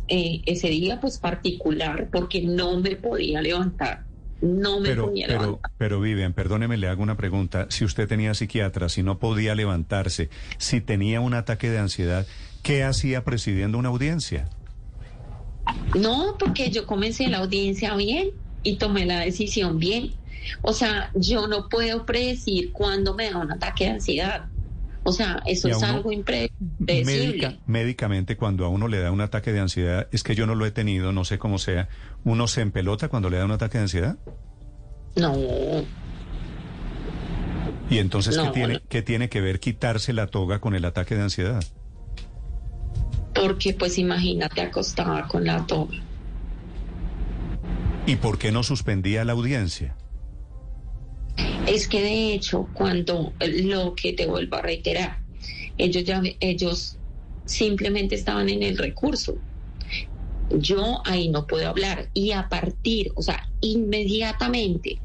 eh, 0.08 0.42
ese 0.46 0.70
día 0.70 1.00
pues 1.00 1.18
particular 1.18 2.10
porque 2.12 2.42
no 2.42 2.80
me 2.80 2.96
podía 2.96 3.42
levantar. 3.42 4.04
No 4.42 4.80
me 4.80 4.90
Pero, 4.90 5.06
podía 5.06 5.28
pero, 5.28 5.42
levantar. 5.42 5.72
pero 5.78 6.02
Vivian, 6.02 6.34
perdóneme, 6.34 6.76
le 6.78 6.88
hago 6.88 7.04
una 7.04 7.16
pregunta. 7.16 7.68
Si 7.70 7.86
usted 7.86 8.08
tenía 8.08 8.34
psiquiatra, 8.34 8.90
si 8.90 9.04
no 9.04 9.20
podía 9.20 9.54
levantarse, 9.54 10.30
si 10.58 10.82
tenía 10.82 11.22
un 11.22 11.36
ataque 11.36 11.70
de 11.70 11.78
ansiedad, 11.78 12.26
¿qué 12.64 12.84
hacía 12.84 13.24
presidiendo 13.24 13.78
una 13.78 13.90
audiencia? 13.90 14.50
No, 15.94 16.36
porque 16.40 16.72
yo 16.72 16.86
comencé 16.88 17.28
la 17.28 17.40
audiencia 17.40 17.96
bien 17.96 18.32
y 18.64 18.78
tomé 18.78 19.06
la 19.06 19.20
decisión 19.20 19.78
bien. 19.78 20.14
O 20.62 20.74
sea, 20.74 21.12
yo 21.14 21.48
no 21.48 21.70
puedo 21.70 22.06
predecir 22.06 22.72
cuándo 22.72 23.14
me 23.14 23.30
da 23.30 23.38
un 23.38 23.52
ataque 23.52 23.86
de 23.86 23.90
ansiedad. 23.92 24.46
O 25.04 25.12
sea, 25.12 25.42
eso 25.48 25.68
es 25.68 25.82
algo 25.82 26.12
impredecible. 26.12 27.04
Médica- 27.04 27.58
médicamente, 27.66 28.38
cuando 28.38 28.66
a 28.66 28.70
uno 28.70 28.88
le 28.88 29.00
da 29.00 29.12
un 29.12 29.22
ataque 29.22 29.52
de 29.52 29.60
ansiedad, 29.60 30.08
es 30.12 30.22
que 30.24 30.36
yo 30.36 30.46
no 30.46 30.54
lo 30.54 30.66
he 30.66 30.72
tenido, 30.72 31.12
no 31.12 31.26
sé 31.26 31.40
cómo 31.40 31.58
sea, 31.58 31.90
¿uno 32.24 32.48
se 32.48 32.62
empelota 32.62 33.08
cuando 33.10 33.30
le 33.32 33.38
da 33.38 33.46
un 33.46 33.52
ataque 33.52 33.80
de 33.80 33.84
ansiedad? 33.84 34.18
No, 35.16 35.34
¿Y 37.90 37.98
entonces 37.98 38.38
¿qué, 38.38 38.50
tiene, 38.52 38.74
no. 38.76 38.80
qué 38.88 39.02
tiene 39.02 39.28
que 39.28 39.42
ver 39.42 39.60
quitarse 39.60 40.14
la 40.14 40.28
toga 40.28 40.60
con 40.60 40.76
el 40.76 40.86
ataque 40.86 41.16
de 41.16 41.22
ansiedad? 41.24 41.64
porque 43.34 43.74
pues 43.74 43.98
imagínate 43.98 44.62
acostada 44.62 45.28
con 45.28 45.46
la 45.46 45.66
toga. 45.66 45.96
¿Y 48.06 48.18
por 48.18 48.38
qué 48.38 48.52
no 48.52 48.62
suspendía 48.62 49.26
la 49.26 49.32
audiencia? 49.34 49.96
Es 51.68 51.88
que 51.88 52.02
de 52.02 52.34
hecho, 52.34 52.70
cuando 52.74 53.36
lo 53.40 53.96
que 53.96 54.14
te 54.14 54.26
vuelvo 54.26 54.58
a 54.58 54.62
reiterar, 54.62 55.20
ellos 55.78 56.04
ya 56.04 56.22
ellos 56.40 56.98
simplemente 57.46 58.16
estaban 58.16 58.50
en 58.50 58.64
el 58.64 58.78
recurso. 58.78 59.38
Yo 60.50 61.02
ahí 61.06 61.30
no 61.30 61.48
puedo 61.48 61.68
hablar 61.70 62.10
y 62.14 62.32
a 62.32 62.50
partir, 62.50 63.12
o 63.16 63.22
sea, 63.22 63.48
inmediatamente 63.62 65.02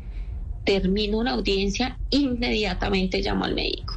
termino 0.64 1.18
una 1.18 1.32
audiencia, 1.32 2.00
inmediatamente 2.10 3.22
llamo 3.22 3.44
al 3.44 3.54
médico, 3.54 3.94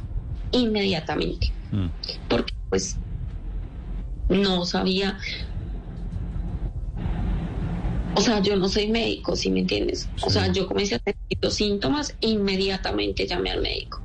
inmediatamente, 0.52 1.52
Mm. 1.72 1.86
porque 2.28 2.54
pues 2.68 2.98
no 4.28 4.64
sabía, 4.64 5.18
o 8.14 8.20
sea, 8.20 8.40
yo 8.40 8.56
no 8.56 8.68
soy 8.68 8.88
médico, 8.88 9.36
¿sí 9.36 9.50
me 9.50 9.60
entiendes? 9.60 10.08
O 10.22 10.30
sea, 10.30 10.52
yo 10.52 10.66
comencé 10.66 10.96
a 10.96 10.98
sentir 11.04 11.38
los 11.40 11.54
síntomas, 11.54 12.14
inmediatamente 12.20 13.26
llamé 13.26 13.50
al 13.50 13.60
médico. 13.62 14.02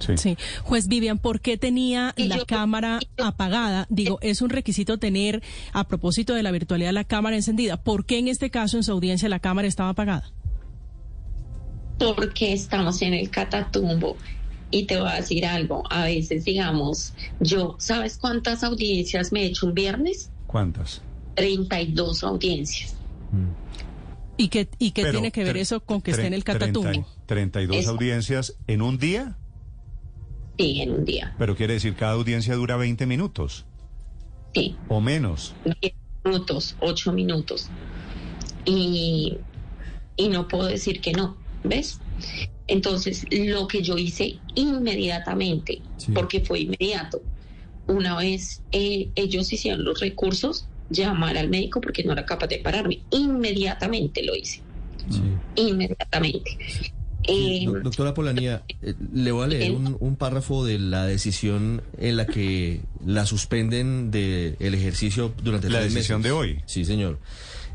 Sí. 0.00 0.16
Sí. 0.18 0.36
Juez 0.64 0.86
Vivian, 0.88 1.18
¿por 1.18 1.40
qué 1.40 1.56
tenía 1.56 2.12
Y 2.16 2.24
la 2.24 2.38
yo- 2.38 2.46
cámara 2.46 2.98
yo- 3.16 3.24
apagada? 3.24 3.86
Digo, 3.88 4.18
es 4.22 4.42
un 4.42 4.50
requisito 4.50 4.98
tener, 4.98 5.42
a 5.72 5.86
propósito 5.88 6.34
de 6.34 6.42
la 6.42 6.50
virtualidad, 6.50 6.92
la 6.92 7.04
cámara 7.04 7.36
encendida. 7.36 7.76
¿Por 7.78 8.04
qué 8.04 8.18
en 8.18 8.28
este 8.28 8.50
caso, 8.50 8.76
en 8.76 8.82
su 8.82 8.92
audiencia, 8.92 9.28
la 9.28 9.38
cámara 9.40 9.66
estaba 9.68 9.90
apagada? 9.90 10.30
porque 12.16 12.52
estamos 12.52 13.00
en 13.02 13.14
el 13.14 13.30
catatumbo. 13.30 14.16
Y 14.70 14.84
te 14.84 14.98
voy 15.00 15.08
a 15.08 15.14
decir 15.14 15.46
algo, 15.46 15.84
a 15.88 16.04
veces 16.04 16.44
digamos, 16.44 17.14
yo, 17.40 17.76
¿sabes 17.78 18.18
cuántas 18.18 18.64
audiencias 18.64 19.30
me 19.32 19.42
he 19.42 19.46
hecho 19.46 19.66
un 19.66 19.74
viernes? 19.74 20.28
¿Cuántas? 20.48 21.00
32 21.36 22.24
audiencias. 22.24 22.96
¿Y 24.36 24.48
qué, 24.48 24.68
y 24.78 24.90
qué 24.90 25.04
tiene 25.12 25.30
que 25.30 25.44
ver 25.44 25.56
eso 25.56 25.80
con 25.80 26.00
que 26.02 26.10
esté 26.10 26.26
en 26.26 26.34
el 26.34 26.42
30 26.44 26.66
catatumbo? 26.66 27.06
32 27.26 27.76
Eso. 27.76 27.90
audiencias 27.90 28.56
en 28.66 28.82
un 28.82 28.98
día, 28.98 29.36
Sí, 30.58 30.80
en 30.82 30.90
un 30.92 31.04
día. 31.04 31.34
pero 31.38 31.56
quiere 31.56 31.74
decir 31.74 31.94
cada 31.94 32.12
audiencia 32.12 32.54
dura 32.54 32.76
20 32.76 33.06
minutos 33.06 33.64
Sí, 34.54 34.76
o 34.88 35.00
menos. 35.00 35.54
10 35.80 35.94
minutos, 36.24 36.76
8 36.80 37.12
minutos. 37.12 37.68
Y, 38.64 39.36
y 40.16 40.28
no 40.28 40.46
puedo 40.48 40.66
decir 40.66 41.00
que 41.00 41.12
no, 41.12 41.36
¿ves? 41.64 42.00
Entonces, 42.66 43.26
lo 43.30 43.66
que 43.68 43.82
yo 43.82 43.98
hice 43.98 44.38
inmediatamente, 44.54 45.82
Sí. 45.96 46.12
porque 46.12 46.40
fue 46.40 46.60
inmediato, 46.60 47.20
una 47.86 48.16
vez 48.16 48.62
eh, 48.72 49.10
ellos 49.16 49.52
hicieron 49.52 49.84
los 49.84 50.00
recursos, 50.00 50.66
llamar 50.90 51.36
al 51.38 51.48
médico 51.48 51.80
porque 51.80 52.04
no 52.04 52.12
era 52.12 52.24
capaz 52.26 52.46
de 52.48 52.58
pararme. 52.58 53.00
Inmediatamente 53.10 54.22
lo 54.22 54.34
hice, 54.34 54.60
Sí. 55.10 55.20
inmediatamente. 55.56 56.58
Sí, 56.70 56.92
Eh, 57.26 57.62
do- 57.66 57.80
doctora 57.80 58.12
Polanía, 58.12 58.64
eh, 58.82 58.94
le 59.14 59.32
voy 59.32 59.44
a 59.44 59.46
leer 59.46 59.70
un, 59.72 59.96
un 59.98 60.16
párrafo 60.16 60.62
de 60.64 60.78
la 60.78 61.06
decisión 61.06 61.80
en 61.98 62.18
la 62.18 62.26
que 62.26 62.80
la 63.06 63.24
suspenden 63.24 64.10
del 64.10 64.56
ejercicio 64.74 65.32
durante 65.42 65.70
La 65.70 65.80
tres 65.80 65.94
decisión 65.94 66.18
meses. 66.20 66.30
de 66.32 66.38
hoy. 66.38 66.60
Sí, 66.66 66.84
señor. 66.84 67.18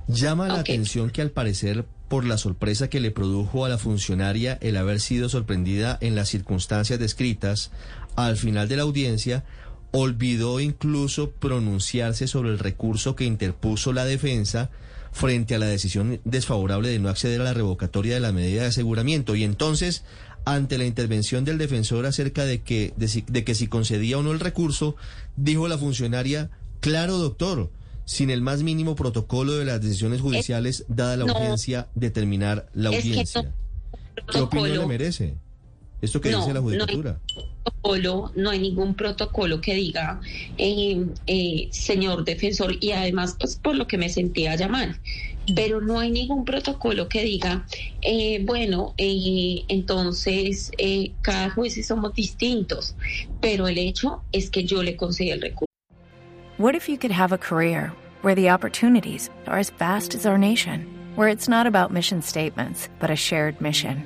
Llama 0.08 0.48
la 0.48 0.60
atención 0.60 1.10
que 1.10 1.22
al 1.24 1.32
parecer, 1.32 1.86
por 2.10 2.26
la 2.26 2.38
sorpresa 2.38 2.90
que 2.90 3.00
le 3.00 3.10
produjo 3.12 3.66
a 3.66 3.70
la 3.70 3.78
funcionaria 3.80 4.58
el 4.62 4.78
haber 4.78 5.00
sido 5.00 5.30
sorprendida 5.30 5.98
en 6.02 6.16
las 6.16 6.30
circunstancias 6.30 7.00
descritas, 7.00 7.72
al 8.16 8.36
final 8.38 8.68
de 8.68 8.76
la 8.78 8.84
audiencia, 8.84 9.44
olvidó 9.92 10.60
incluso 10.60 11.32
pronunciarse 11.32 12.28
sobre 12.28 12.50
el 12.50 12.60
recurso 12.60 13.16
que 13.16 13.26
interpuso 13.26 13.94
la 13.94 14.06
defensa 14.06 14.70
frente 15.12 15.56
a 15.56 15.60
la 15.60 15.66
decisión 15.66 16.20
desfavorable 16.24 16.90
de 16.90 17.00
no 17.00 17.10
acceder 17.10 17.42
a 17.42 17.46
la 17.46 17.54
revocatoria 17.54 18.14
de 18.14 18.20
la 18.20 18.32
medida 18.32 18.62
de 18.62 18.68
aseguramiento. 18.68 19.36
Y 19.36 19.44
entonces, 19.44 20.04
ante 20.46 20.78
la 20.78 20.86
intervención 20.86 21.46
del 21.46 21.58
defensor 21.58 22.06
acerca 22.06 22.46
de 22.46 22.62
que, 22.62 22.94
de, 22.98 23.08
si, 23.08 23.22
de 23.28 23.44
que 23.44 23.56
si 23.56 23.68
concedía 23.68 24.18
o 24.18 24.24
no 24.24 24.32
el 24.32 24.40
recurso, 24.40 24.96
dijo 25.36 25.68
la 25.68 25.78
funcionaria, 25.78 26.52
claro 26.80 27.18
doctor, 27.18 27.72
sin 28.06 28.30
el 28.30 28.42
más 28.42 28.64
mínimo 28.64 28.96
protocolo 28.96 29.54
de 29.54 29.66
las 29.66 29.82
decisiones 29.82 30.22
judiciales, 30.22 30.86
dada 30.88 31.18
la 31.18 31.26
no. 31.26 31.34
urgencia 31.34 31.88
de 31.96 32.10
terminar 32.12 32.68
la 32.74 32.90
audiencia. 32.90 33.54
¿Qué 34.32 34.40
opinión 34.40 34.78
le 34.78 34.86
merece? 34.86 35.36
Esto 36.02 36.22
que 36.22 36.32
No, 36.32 36.38
dice 36.40 36.54
la 36.54 36.62
no 36.62 36.70
hay- 36.70 36.78
judicatura. 36.78 37.20
protocolo, 37.64 38.32
no 38.36 38.50
hay 38.50 38.60
ningún 38.60 38.96
protocolo 38.96 39.60
que 39.62 39.74
diga, 39.76 40.22
eh, 40.58 41.06
eh, 41.28 41.68
señor 41.72 42.24
defensor, 42.24 42.76
y 42.80 42.92
además, 42.92 43.36
pues 43.40 43.58
por 43.58 43.76
lo 43.76 43.86
que 43.88 43.98
me 43.98 44.08
sentía 44.10 44.56
llamar, 44.56 44.98
pero 45.56 45.82
no 45.82 46.00
hay 46.00 46.10
ningún 46.12 46.46
protocolo 46.46 47.10
que 47.10 47.24
diga, 47.24 47.66
eh, 48.02 48.42
bueno, 48.46 48.94
eh, 48.98 49.64
entonces 49.68 50.72
eh, 50.78 51.12
cada 51.22 51.50
juez 51.50 51.86
somos 51.86 52.14
distintos, 52.14 52.96
pero 53.42 53.68
el 53.68 53.78
hecho 53.78 54.22
es 54.32 54.50
que 54.50 54.64
yo 54.64 54.82
le 54.84 54.96
concedí 54.96 55.32
el 55.32 55.42
recurso. 55.42 55.66
What 56.58 56.76
if 56.76 56.88
you 56.88 56.98
could 56.98 57.12
have 57.14 57.34
a 57.34 57.38
career 57.38 57.92
where 58.22 58.36
the 58.36 58.50
opportunities 58.50 59.30
are 59.48 59.60
as 59.60 59.72
vast 59.80 60.14
as 60.16 60.26
our 60.26 60.38
nation, 60.38 60.86
where 61.16 61.30
it's 61.30 61.48
not 61.50 61.66
about 61.68 61.92
mission 61.92 62.22
statements, 62.22 62.90
but 63.00 63.10
a 63.10 63.16
shared 63.16 63.60
mission? 63.62 64.04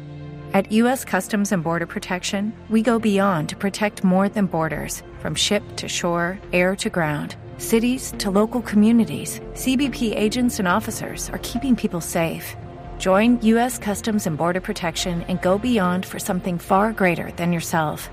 At 0.53 0.71
U.S. 0.71 1.03
Customs 1.03 1.51
and 1.51 1.63
Border 1.63 1.87
Protection, 1.87 2.53
we 2.69 2.83
go 2.83 2.99
beyond 2.99 3.49
to 3.49 3.55
protect 3.55 4.03
more 4.03 4.29
than 4.29 4.45
borders 4.45 5.01
from 5.17 5.33
ship 5.33 5.63
to 5.77 5.87
shore, 5.87 6.37
air 6.51 6.75
to 6.75 6.91
ground. 6.91 7.35
Cities 7.57 8.13
to 8.19 8.29
local 8.29 8.61
communities, 8.61 9.39
CBP 9.53 10.15
agents 10.15 10.59
and 10.59 10.67
officers 10.67 11.31
are 11.31 11.39
keeping 11.39 11.75
people 11.75 12.01
safe. 12.01 12.55
Join 12.99 13.41
U.S. 13.41 13.79
Customs 13.79 14.27
and 14.27 14.37
Border 14.37 14.61
Protection 14.61 15.23
and 15.27 15.41
go 15.41 15.57
beyond 15.57 16.05
for 16.05 16.19
something 16.19 16.59
far 16.59 16.93
greater 16.93 17.31
than 17.37 17.51
yourself. 17.51 18.11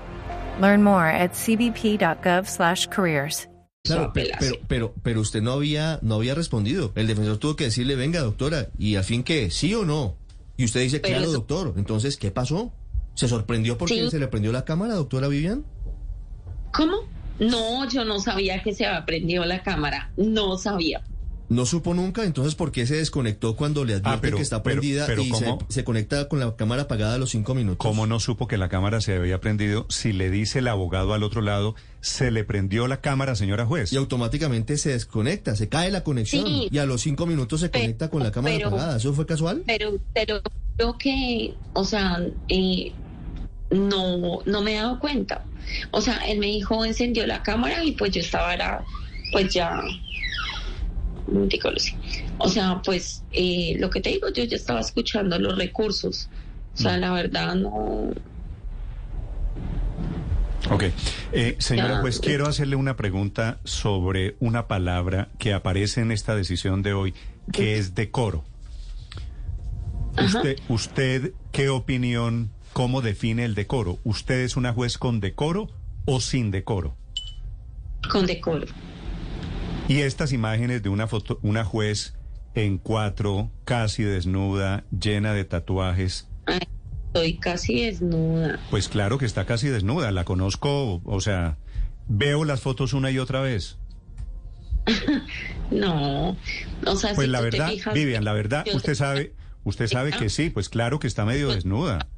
Learn 0.59 0.81
more 0.81 1.05
at 1.05 1.33
cbp.gov/careers. 1.33 3.45
Claro, 3.83 4.11
pero, 4.13 4.29
pero, 4.39 4.55
pero, 4.67 4.93
pero 5.01 5.21
usted 5.21 5.41
no 5.41 5.53
había, 5.53 5.97
no 6.03 6.15
había 6.15 6.35
respondido. 6.35 6.91
El 6.95 7.07
defensor 7.07 7.37
tuvo 7.37 7.55
que 7.55 7.63
decirle, 7.65 7.95
venga, 7.95 8.21
doctora, 8.21 8.69
y 8.77 8.95
al 8.95 9.03
fin 9.03 9.23
qué, 9.23 9.49
sí 9.49 9.73
o 9.73 9.85
no. 9.85 10.17
Y 10.61 10.65
usted 10.65 10.81
dice, 10.81 10.99
Pero 10.99 11.13
claro, 11.15 11.23
eso- 11.23 11.33
doctor. 11.39 11.73
Entonces, 11.75 12.17
¿qué 12.17 12.29
pasó? 12.29 12.71
¿Se 13.15 13.27
sorprendió 13.27 13.79
porque 13.79 13.95
Sí. 13.95 14.11
se 14.11 14.19
le 14.19 14.27
prendió 14.27 14.51
la 14.51 14.63
cámara, 14.63 14.93
doctora 14.93 15.27
Vivian? 15.27 15.65
¿Cómo? 16.71 16.97
No, 17.39 17.89
yo 17.89 18.05
no 18.05 18.19
sabía 18.19 18.61
que 18.61 18.71
se 18.71 18.85
había 18.85 19.03
prendido 19.07 19.43
la 19.45 19.63
cámara, 19.63 20.11
no 20.17 20.59
sabía. 20.59 21.01
No 21.51 21.65
supo 21.65 21.93
nunca, 21.93 22.23
entonces, 22.23 22.55
¿por 22.55 22.71
qué 22.71 22.87
se 22.87 22.95
desconectó 22.95 23.57
cuando 23.57 23.83
le 23.83 23.93
advierte 23.95 24.09
Ah, 24.09 24.19
pero- 24.21 24.37
que 24.37 24.43
está 24.43 24.63
prendida 24.63 25.05
pero 25.05 25.21
y 25.21 25.31
se, 25.67 25.83
conecta 25.83 26.29
con 26.29 26.39
la 26.39 26.55
cámara 26.55 26.83
apagada 26.83 27.15
a 27.15 27.17
los 27.17 27.31
cinco 27.31 27.53
minutos? 27.53 27.77
¿Cómo 27.77 28.07
no 28.07 28.21
supo 28.21 28.47
que 28.47 28.57
la 28.57 28.69
cámara 28.69 29.01
se 29.01 29.15
había 29.17 29.41
prendido? 29.41 29.85
Si 29.89 30.13
le 30.13 30.29
dice 30.29 30.59
el 30.59 30.69
abogado 30.69 31.13
al 31.13 31.23
otro 31.23 31.41
lado, 31.41 31.75
se 31.99 32.31
le 32.31 32.45
prendió 32.45 32.87
la 32.87 33.01
cámara, 33.01 33.35
señora 33.35 33.65
juez. 33.65 33.91
Y 33.91 33.97
automáticamente 33.97 34.77
se 34.77 34.91
desconecta, 34.91 35.55
se 35.57 35.67
cae 35.67 35.91
la 35.91 36.05
conexión 36.05 36.45
Sí. 36.47 36.69
y 36.71 36.77
a 36.77 36.85
los 36.85 37.01
cinco 37.01 37.25
minutos 37.25 37.59
se 37.59 37.67
Pero- 37.69 37.83
conecta 37.83 38.09
con 38.09 38.23
la 38.23 38.31
cámara 38.31 38.55
pero- 38.55 38.67
apagada. 38.69 38.95
¿Eso 38.97 39.13
fue 39.13 39.25
casual? 39.25 39.63
Pero, 39.67 39.97
pero 40.13 40.41
creo 40.77 40.97
que, 40.97 41.53
o 41.73 41.83
sea, 41.83 42.19
eh, 42.47 42.93
no, 43.71 44.39
no 44.45 44.61
me 44.61 44.73
he 44.73 44.75
dado 44.77 44.99
cuenta. 44.99 45.43
O 45.91 45.99
sea, 46.01 46.17
él 46.29 46.39
me 46.39 46.47
dijo, 46.47 46.85
encendió 46.85 47.27
la 47.27 47.43
cámara 47.43 47.83
y 47.83 47.91
pues 47.91 48.11
yo 48.11 48.21
estaba, 48.21 48.53
era, 48.53 48.83
pues 49.31 49.53
ya, 49.53 49.81
Lucy. 51.27 51.95
o 52.37 52.49
sea, 52.49 52.81
pues 52.83 53.23
eh, 53.31 53.75
lo 53.79 53.89
que 53.89 54.01
te 54.01 54.09
digo, 54.09 54.29
yo 54.29 54.43
ya 54.43 54.55
estaba 54.55 54.79
escuchando 54.79 55.37
los 55.39 55.57
recursos. 55.57 56.29
O 56.73 56.77
sea, 56.77 56.97
la 56.97 57.11
verdad 57.11 57.55
no, 57.55 58.11
Ok. 60.69 60.83
Eh, 61.33 61.55
señora 61.59 61.99
juez, 61.99 62.19
quiero 62.19 62.47
hacerle 62.47 62.75
una 62.75 62.95
pregunta 62.95 63.59
sobre 63.63 64.35
una 64.39 64.67
palabra 64.67 65.29
que 65.39 65.53
aparece 65.53 66.01
en 66.01 66.11
esta 66.11 66.35
decisión 66.35 66.83
de 66.83 66.93
hoy, 66.93 67.13
que 67.51 67.77
es 67.77 67.95
decoro. 67.95 68.43
Usted, 70.69 71.33
¿qué 71.51 71.69
opinión, 71.69 72.51
cómo 72.73 73.01
define 73.01 73.45
el 73.45 73.55
decoro? 73.55 73.99
¿Usted 74.03 74.41
es 74.41 74.55
una 74.55 74.71
juez 74.71 74.97
con 74.97 75.19
decoro 75.19 75.69
o 76.05 76.21
sin 76.21 76.51
decoro? 76.51 76.95
con 78.09 78.25
decoro. 78.25 78.65
Y 79.87 80.01
estas 80.01 80.31
imágenes 80.31 80.83
de 80.83 80.89
una 80.89 81.07
foto, 81.07 81.39
una 81.41 81.65
juez 81.65 82.13
en 82.55 82.77
cuatro, 82.77 83.51
casi 83.65 84.03
desnuda, 84.03 84.83
llena 84.97 85.33
de 85.33 85.43
tatuajes, 85.45 86.27
Ay, 86.45 86.59
estoy 87.07 87.37
casi 87.37 87.81
desnuda. 87.85 88.59
pues 88.69 88.87
claro 88.89 89.17
que 89.17 89.25
está 89.25 89.45
casi 89.45 89.67
desnuda, 89.69 90.11
la 90.11 90.23
conozco, 90.23 91.01
o 91.03 91.21
sea, 91.21 91.57
veo 92.07 92.43
las 92.45 92.61
fotos 92.61 92.93
una 92.93 93.11
y 93.11 93.19
otra 93.19 93.41
vez. 93.41 93.77
No, 95.71 96.35
o 96.85 96.95
sea, 96.97 97.13
Pues 97.15 97.27
si 97.27 97.31
la 97.31 97.39
tú 97.39 97.45
te 97.45 97.49
verdad, 97.51 97.69
fijas, 97.69 97.93
Vivian, 97.93 98.25
la 98.25 98.33
verdad, 98.33 98.65
usted 98.73 98.93
sabe, 98.93 99.33
usted 99.63 99.87
sabe 99.87 100.11
que 100.11 100.27
sí, 100.29 100.49
pues 100.49 100.67
claro 100.67 100.99
que 100.99 101.07
está 101.07 101.23
medio 101.23 101.47
desnuda. 101.47 102.09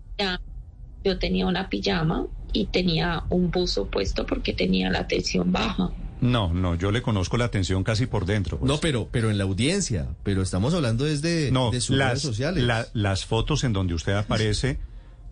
yo 1.04 1.20
tenía 1.20 1.46
una 1.46 1.70
pijama 1.70 2.26
y 2.52 2.66
tenía 2.66 3.26
un 3.30 3.52
buzo 3.52 3.86
puesto 3.92 4.26
porque 4.26 4.54
tenía 4.54 4.90
la 4.90 5.08
tensión 5.08 5.52
baja. 5.52 5.92
No, 6.24 6.54
no, 6.54 6.76
yo 6.76 6.92
le 6.92 7.02
conozco 7.02 7.38
la 7.38 7.46
atención 7.46 7.84
casi 7.84 8.06
por 8.06 8.26
dentro. 8.26 8.58
pues. 8.60 8.68
No, 8.72 8.78
pero, 8.80 9.08
pero 9.12 9.30
en 9.30 9.38
la 9.38 9.44
audiencia. 9.44 10.08
Pero 10.24 10.42
estamos 10.42 10.74
hablando 10.74 11.04
desde 11.06 11.52
No, 11.52 11.70
de 11.72 11.82
sus 11.82 11.96
las, 11.98 12.10
redes 12.10 12.22
sociales. 12.22 12.64
la- 12.64 12.88
las 12.94 13.26
fotos 13.26 13.64
en 13.64 13.74
donde 13.74 13.94
usted 13.94 14.14
aparece, 14.14 14.80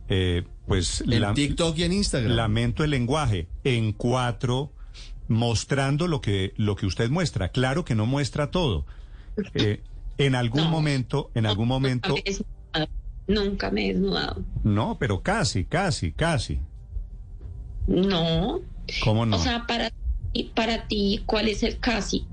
eh, 0.10 0.44
pues 0.68 1.02
en 1.02 1.22
la- 1.22 1.34
TikTok 1.34 1.78
y 1.78 1.84
en 1.84 1.94
Instagram. 1.94 2.34
lamento 2.36 2.84
el 2.84 2.90
lenguaje, 2.92 3.48
en 3.64 3.94
cuatro, 3.94 4.72
mostrando 5.28 6.08
lo 6.08 6.20
que, 6.20 6.54
lo 6.58 6.76
que 6.76 6.86
usted 6.86 7.10
muestra. 7.10 7.50
Claro 7.50 7.86
que 7.86 7.96
no 7.96 8.06
muestra 8.06 8.52
todo. 8.52 8.86
Eh, 9.54 9.82
en 10.18 10.36
algún 10.36 10.66
No. 10.66 10.70
momento, 10.70 11.32
en 11.36 11.46
algún 11.46 11.68
momento, 11.70 12.10
Nunca 12.10 12.22
me 12.22 12.22
he 12.26 12.34
desnudado. 12.34 12.90
Nunca 13.28 13.72
me 13.72 13.86
he 13.86 13.94
desnudado. 13.94 14.44
no, 14.64 14.98
pero 15.00 15.22
casi, 15.22 15.64
casi, 15.64 16.12
casi. 16.12 16.60
No. 17.88 18.60
¿Cómo 19.04 19.26
no? 19.26 19.38
O 19.38 19.40
sea, 19.40 19.66
para 19.68 19.92
ti, 20.34 20.52
para 20.56 20.88
ti, 20.88 21.24
¿cuál 21.26 21.48
es 21.48 21.64
el 21.64 21.80
casi? 21.80 22.28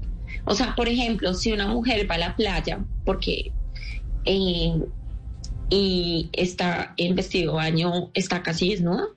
O 0.44 0.54
sea, 0.54 0.74
por 0.74 0.88
ejemplo, 0.88 1.34
si 1.34 1.52
una 1.52 1.66
mujer 1.66 2.11
va 2.11 2.16
a 2.16 2.18
la 2.18 2.37
playa, 2.37 2.84
porque 3.04 3.52
eh, 4.24 4.74
y 5.70 6.30
está 6.32 6.94
en 6.96 7.14
vestido 7.14 7.52
de 7.52 7.56
baño, 7.56 8.11
está 8.14 8.42
casi 8.42 8.70
desnuda. 8.70 9.08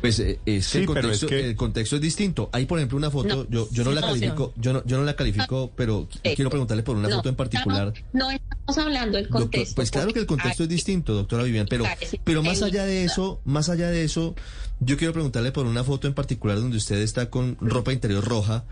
Pues 0.00 0.18
eh, 0.20 0.38
es 0.44 0.66
que 0.66 0.72
Sí, 0.72 0.78
el 0.78 0.86
pero 0.86 1.00
contexto, 1.02 1.26
es 1.26 1.30
que- 1.30 1.48
el 1.48 1.56
contexto 1.56 1.96
es 1.96 2.02
distinto. 2.02 2.50
Hay, 2.52 2.66
por 2.66 2.78
ejemplo, 2.78 2.98
una 2.98 3.10
foto, 3.10 3.44
No, 3.44 3.48
yo, 3.50 3.68
yo 3.72 3.82
no 3.84 3.92
la 3.92 4.00
califico, 4.02 4.52
yo 4.56 4.72
no, 4.74 4.84
yo 4.84 4.98
no 4.98 5.04
la 5.04 5.16
califico, 5.16 5.72
pero 5.74 6.06
Eh, 6.22 6.34
quiero 6.34 6.50
preguntarle 6.50 6.82
por 6.82 6.96
una 6.96 7.08
no, 7.08 7.16
foto 7.16 7.28
en 7.30 7.36
particular. 7.36 7.92
No, 8.12 8.26
no 8.26 8.30
estamos 8.30 8.78
hablando 8.78 9.16
del 9.16 9.24
Doctor, 9.26 9.42
contexto. 9.42 9.74
pues 9.76 9.90
claro 9.90 10.12
que 10.12 10.18
el 10.20 10.26
contexto 10.26 10.62
es 10.64 10.68
distinto, 10.68 11.14
doctora 11.14 11.44
Vivian, 11.44 11.66
pero, 11.68 11.84
pero 12.24 12.42
más 12.42 12.60
allá 12.62 12.84
de 12.84 13.04
eso, 13.04 13.40
más 13.44 13.68
allá 13.70 13.88
de 13.90 14.04
eso, 14.04 14.34
yo 14.80 14.96
quiero 14.96 15.12
preguntarle 15.12 15.50
por 15.52 15.66
una 15.66 15.82
foto 15.84 16.06
en 16.08 16.14
particular 16.14 16.58
donde 16.58 16.76
usted 16.76 16.98
está 16.98 17.30
con 17.30 17.56
ropa 17.60 17.92
interior 17.92 18.24
roja, 18.24 18.64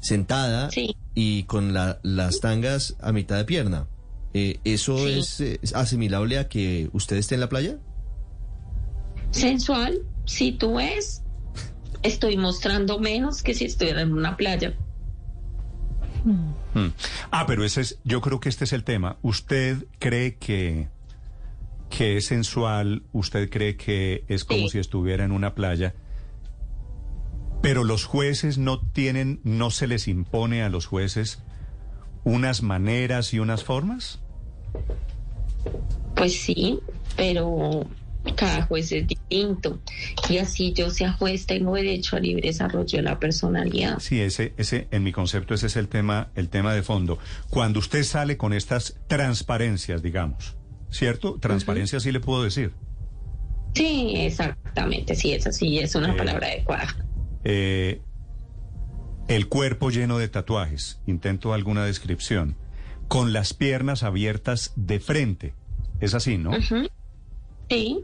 sentada 0.00 0.70
Sí. 0.70 0.96
y 1.14 1.44
con 1.44 1.72
la- 1.72 1.98
las 2.02 2.40
tangas 2.40 2.96
a 3.00 3.12
mitad 3.12 3.36
de 3.36 3.44
pierna. 3.44 3.86
Eh, 4.34 4.58
¿Eso 4.64 4.98
Sí. 4.98 5.18
es, 5.18 5.40
es 5.40 5.74
asimilable 5.74 6.38
a 6.38 6.48
que 6.48 6.90
usted 6.92 7.16
esté 7.16 7.34
en 7.36 7.40
la 7.42 7.48
playa? 7.48 7.78
sensual, 9.30 10.00
si 10.28 10.52
tú 10.52 10.74
ves, 10.74 11.22
estoy 12.02 12.36
mostrando 12.36 12.98
menos 12.98 13.42
que 13.42 13.54
si 13.54 13.64
estuviera 13.64 14.02
en 14.02 14.12
una 14.12 14.36
playa. 14.36 14.74
Mm. 16.24 16.88
Ah, 17.30 17.44
pero 17.46 17.64
ese 17.64 17.80
es, 17.80 17.98
yo 18.04 18.20
creo 18.20 18.38
que 18.38 18.50
este 18.50 18.64
es 18.64 18.72
el 18.74 18.84
tema. 18.84 19.16
¿Usted 19.22 19.86
cree 19.98 20.36
que, 20.36 20.88
que 21.88 22.18
es 22.18 22.26
sensual? 22.26 23.02
¿Usted 23.12 23.48
cree 23.48 23.76
que 23.76 24.24
es 24.28 24.44
como 24.44 24.60
Sí. 24.64 24.68
si 24.70 24.78
estuviera 24.78 25.24
en 25.24 25.32
una 25.32 25.54
playa? 25.54 25.94
Pero 27.62 27.82
los 27.82 28.04
jueces 28.04 28.58
no 28.58 28.80
tienen, 28.80 29.40
no 29.44 29.70
se 29.70 29.86
les 29.86 30.06
impone 30.08 30.62
a 30.62 30.68
los 30.68 30.86
jueces 30.86 31.42
unas 32.24 32.62
maneras 32.62 33.32
y 33.32 33.38
unas 33.38 33.64
formas? 33.64 34.20
Pues 36.14 36.38
sí, 36.38 36.78
pero 37.16 37.86
cada 38.34 38.62
juez 38.66 38.92
es 38.92 39.06
distinto. 39.06 39.80
Y 40.28 40.38
así 40.38 40.72
yo 40.72 40.90
sea 40.90 41.12
juez, 41.12 41.46
tengo 41.46 41.74
derecho 41.74 42.16
a 42.16 42.20
libre 42.20 42.48
desarrollo 42.48 42.98
de 42.98 43.02
la 43.02 43.18
personalidad. 43.18 43.98
Sí, 43.98 44.20
ese, 44.20 44.54
ese, 44.56 44.88
en 44.90 45.02
mi 45.02 45.12
concepto, 45.12 45.54
ese 45.54 45.66
es 45.66 45.76
el 45.76 45.88
tema, 45.88 46.28
el 46.34 46.48
tema 46.48 46.72
de 46.74 46.82
fondo. 46.82 47.18
Cuando 47.50 47.78
usted 47.78 48.04
sale 48.04 48.36
con 48.36 48.52
estas 48.52 48.96
transparencias, 49.06 50.02
digamos, 50.02 50.56
¿cierto? 50.90 51.38
Transparencia 51.40 52.00
sí 52.00 52.12
le 52.12 52.20
puedo 52.20 52.42
decir. 52.42 52.72
Sí, 53.74 54.12
exactamente, 54.16 55.14
sí, 55.14 55.32
es 55.32 55.46
así, 55.46 55.78
es 55.78 55.94
una 55.94 56.14
Eh, 56.14 56.16
palabra 56.16 56.46
adecuada. 56.46 56.96
Eh, 57.44 58.00
el 59.28 59.48
cuerpo 59.48 59.90
lleno 59.90 60.18
de 60.18 60.28
tatuajes, 60.28 61.00
intento 61.06 61.52
alguna 61.52 61.84
descripción, 61.84 62.56
con 63.08 63.32
las 63.32 63.54
piernas 63.54 64.02
abiertas 64.02 64.72
de 64.76 65.00
frente. 65.00 65.54
Es 66.00 66.14
así, 66.14 66.38
¿no? 66.38 66.52
Sí, 67.68 68.00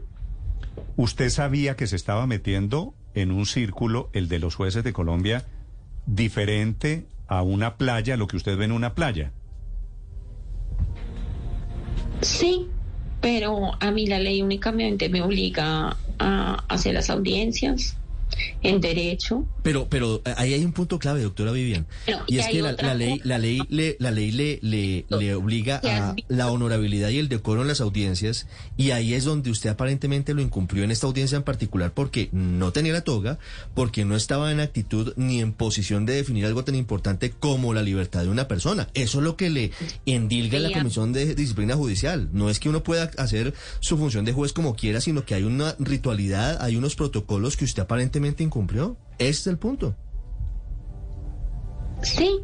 ¿Usted 0.95 1.29
sabía 1.29 1.75
que 1.75 1.87
se 1.87 1.95
estaba 1.95 2.27
metiendo 2.27 2.93
en 3.13 3.31
un 3.31 3.45
círculo, 3.45 4.09
el 4.13 4.27
de 4.27 4.39
los 4.39 4.55
jueces 4.55 4.83
de 4.83 4.93
Colombia, 4.93 5.45
diferente 6.05 7.05
a 7.27 7.41
una 7.41 7.77
playa, 7.77 8.17
lo 8.17 8.27
que 8.27 8.37
usted 8.37 8.57
ve 8.57 8.65
en 8.65 8.71
una 8.71 8.93
playa? 8.93 9.31
sí, 12.21 12.67
pero 13.21 13.71
a 13.79 13.91
mí 13.91 14.07
la 14.07 14.19
ley 14.19 14.41
únicamente 14.41 15.09
me 15.09 15.21
obliga 15.21 15.95
a 16.17 16.63
hacer 16.67 16.93
las 16.93 17.09
audiencias 17.09 17.97
en 18.61 18.81
derecho. 18.81 19.45
Pero, 19.63 19.87
pero 19.89 20.21
eh, 20.25 20.33
ahí 20.37 20.53
hay 20.53 20.63
un 20.63 20.73
punto 20.73 20.99
clave, 20.99 21.21
doctora 21.21 21.51
Vivian. 21.51 21.85
Pero, 22.05 22.19
y 22.27 22.35
y 22.35 22.39
es 22.39 22.47
que 22.47 22.61
la, 22.61 22.93
ley, 22.93 23.21
la 23.23 23.37
ley, 23.37 23.61
le, 23.69 23.95
la 23.99 24.11
ley 24.11 24.31
le, 24.31 24.59
le, 24.61 25.05
le 25.09 25.35
obliga 25.35 25.79
¿Qué 25.79 25.89
has 25.89 26.09
a 26.09 26.15
la 26.27 26.51
honorabilidad 26.51 27.09
y 27.09 27.19
el 27.19 27.29
decoro 27.29 27.61
en 27.61 27.67
las 27.67 27.81
audiencias, 27.81 28.47
y 28.77 28.91
ahí 28.91 29.13
es 29.13 29.23
donde 29.23 29.49
usted 29.49 29.69
aparentemente 29.69 30.33
lo 30.33 30.41
incumplió 30.41 30.83
en 30.83 30.91
esta 30.91 31.07
audiencia 31.07 31.37
en 31.37 31.43
particular 31.43 31.93
porque 31.93 32.29
no 32.31 32.71
tenía 32.71 32.93
la 32.93 33.01
toga, 33.01 33.39
porque 33.73 34.05
no 34.05 34.15
estaba 34.15 34.51
en 34.51 34.59
actitud 34.59 35.13
ni 35.15 35.39
en 35.39 35.53
posición 35.53 36.05
de 36.05 36.13
definir 36.15 36.45
algo 36.45 36.63
tan 36.63 36.75
importante 36.75 37.31
como 37.31 37.73
la 37.73 37.83
libertad 37.83 38.23
de 38.23 38.29
una 38.29 38.47
persona. 38.47 38.89
Eso 38.93 39.19
es 39.19 39.23
lo 39.23 39.37
que 39.37 39.49
le 39.49 39.71
endilga 40.05 40.59
la 40.59 40.71
Comisión 40.71 41.13
de 41.13 41.35
Disciplina 41.35 41.75
Judicial. 41.75 42.29
No 42.33 42.49
es 42.49 42.59
que 42.59 42.69
uno 42.69 42.83
pueda 42.83 43.11
hacer 43.17 43.53
su 43.79 43.97
función 43.97 44.25
de 44.25 44.33
juez 44.33 44.53
como 44.53 44.75
quiera, 44.75 44.99
sino 44.99 45.25
que 45.25 45.35
hay 45.35 45.43
una 45.43 45.75
ritualidad, 45.79 46.61
hay 46.61 46.75
unos 46.75 46.95
protocolos 46.95 47.55
que 47.57 47.65
usted 47.65 47.83
aparentemente 47.83 48.24
incumplió. 48.43 48.97
Ese 49.17 49.29
es 49.29 49.47
el 49.47 49.57
punto. 49.57 49.95
Sí, 52.01 52.41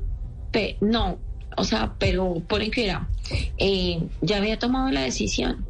pe- 0.51 0.77
no, 0.81 1.19
o 1.57 1.63
sea, 1.63 1.95
pero 1.99 2.35
por 2.47 2.61
era, 2.85 3.09
eh, 3.57 4.01
ya 4.21 4.37
había 4.37 4.57
tomado 4.59 4.89
la 4.91 5.01
decisión. 5.01 5.65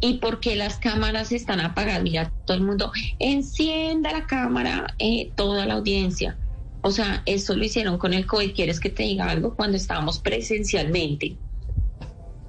¿Y 0.00 0.18
porque 0.18 0.54
las 0.54 0.76
cámaras 0.76 1.32
están 1.32 1.60
apagadas? 1.60 2.02
Mira, 2.02 2.30
todo 2.44 2.56
el 2.56 2.62
mundo, 2.62 2.92
encienda 3.18 4.12
la 4.12 4.26
cámara, 4.26 4.94
eh, 4.98 5.32
toda 5.34 5.64
la 5.64 5.74
audiencia. 5.74 6.36
O 6.82 6.90
sea, 6.90 7.22
eso 7.24 7.56
lo 7.56 7.64
hicieron 7.64 7.96
con 7.96 8.12
el 8.12 8.26
COVID. 8.26 8.54
¿Quieres 8.54 8.80
que 8.80 8.90
te 8.90 9.04
diga 9.04 9.30
algo? 9.30 9.54
Cuando 9.56 9.78
estábamos 9.78 10.18
presencialmente 10.18 11.38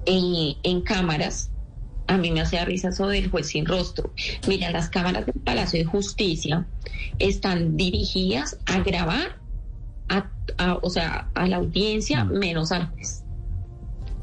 eh, 0.04 0.56
en 0.62 0.82
cámaras, 0.82 1.50
a 2.08 2.16
mí 2.18 2.30
me 2.30 2.40
hacía 2.40 2.64
risa 2.64 2.88
eso 2.90 3.06
del 3.08 3.30
juez 3.30 3.48
sin 3.48 3.66
rostro. 3.66 4.12
Mira, 4.48 4.70
las 4.70 4.88
cámaras 4.88 5.26
del 5.26 5.34
Palacio 5.42 5.78
de 5.78 5.84
Justicia 5.84 6.66
están 7.18 7.76
dirigidas 7.76 8.58
a 8.66 8.80
grabar 8.80 9.38
a, 10.08 10.30
a- 10.58 10.78
o 10.82 10.90
sea, 10.90 11.28
a 11.34 11.46
la 11.48 11.56
audiencia 11.56 12.24
menos 12.24 12.70
al 12.72 12.86
juez, 12.90 13.22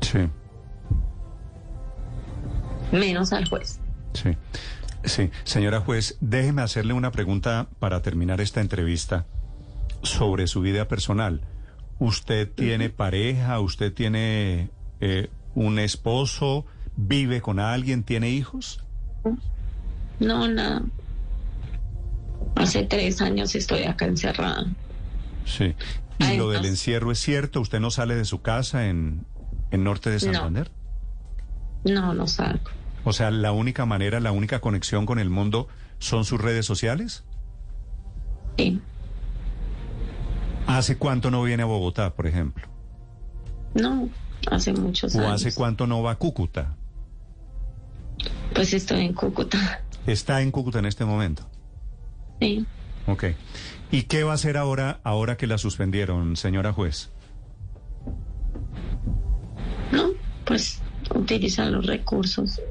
Sí, 0.02 0.20
menos 2.92 3.34
al 3.34 3.48
juez. 3.48 3.80
sí. 4.14 4.32
Sí, 5.06 5.32
señora 5.44 5.82
juez, 5.82 6.16
déjeme 6.22 6.62
hacerle 6.62 6.94
una 6.94 7.12
pregunta 7.12 7.68
para 7.80 8.02
terminar 8.02 8.40
esta 8.40 8.62
entrevista 8.62 9.26
sobre 10.02 10.48
su 10.48 10.62
vida 10.62 10.88
personal. 10.88 11.42
¿Usted 12.00 12.50
tiene 12.50 12.90
pareja? 12.90 13.60
¿Usted 13.60 13.92
tiene 13.92 14.70
eh, 15.02 15.30
un 15.56 15.78
esposo? 15.80 16.66
¿Vive 16.96 17.42
con 17.42 17.60
alguien? 17.60 18.04
¿Tiene 18.04 18.30
hijos? 18.30 18.84
No, 20.20 20.48
nada. 20.48 20.84
Hace 22.56 22.84
tres 22.84 23.22
años 23.22 23.56
estoy 23.56 23.84
acá 23.84 24.06
encerrada. 24.06 24.66
Sí. 25.46 25.76
¿Y 26.20 26.24
Ay, 26.24 26.38
lo 26.38 26.50
del 26.50 26.62
no. 26.62 26.68
encierro 26.68 27.12
es 27.12 27.20
cierto? 27.20 27.60
¿Usted 27.62 27.80
no 27.80 27.90
sale 27.90 28.16
de 28.16 28.26
su 28.26 28.42
casa 28.42 28.88
en, 28.88 29.26
en 29.72 29.84
Norte 29.84 30.10
de 30.12 30.16
No. 30.18 30.22
Santander? 30.34 30.72
No, 31.84 32.14
no 32.14 32.28
salgo. 32.28 32.70
O 33.04 33.12
sea, 33.12 33.32
la 33.32 33.52
única 33.52 33.86
manera, 33.86 34.20
la 34.20 34.32
única 34.32 34.62
conexión 34.62 35.06
con 35.06 35.20
el 35.20 35.30
mundo 35.30 35.68
son 36.00 36.24
sus 36.26 36.40
redes 36.40 36.66
sociales. 36.66 37.24
Sí. 38.58 38.80
¿Hace 40.68 40.98
cuánto 40.98 41.30
no 41.32 41.44
viene 41.44 41.64
a 41.64 41.66
Bogotá, 41.66 42.14
por 42.14 42.28
ejemplo? 42.28 42.68
No, 43.74 44.08
hace 44.50 44.72
muchos 44.74 45.16
¿O 45.16 45.20
años. 45.20 45.32
hace 45.34 45.54
cuánto 45.54 45.88
no 45.88 46.02
va 46.04 46.12
a 46.12 46.16
Cúcuta? 46.16 46.76
Pues 48.54 48.74
estoy 48.74 49.06
en 49.06 49.14
Cúcuta. 49.14 49.82
Está 50.06 50.42
en 50.42 50.52
Cúcuta 50.52 50.80
en 50.80 50.86
este 50.86 51.06
momento. 51.06 51.48
Sí. 52.40 52.66
Ok. 53.08 53.26
¿Y 53.92 54.04
qué 54.04 54.24
va 54.24 54.32
a 54.32 54.36
hacer 54.36 54.58
ahora, 54.58 55.00
ahora 55.04 55.38
que 55.38 55.48
la 55.48 55.58
suspendieron, 55.58 56.36
señora 56.36 56.74
juez? 56.74 57.10
No, 59.92 60.10
pues 60.46 60.82
utilizar 61.14 61.68
los 61.68 61.86
recursos. 61.86 62.62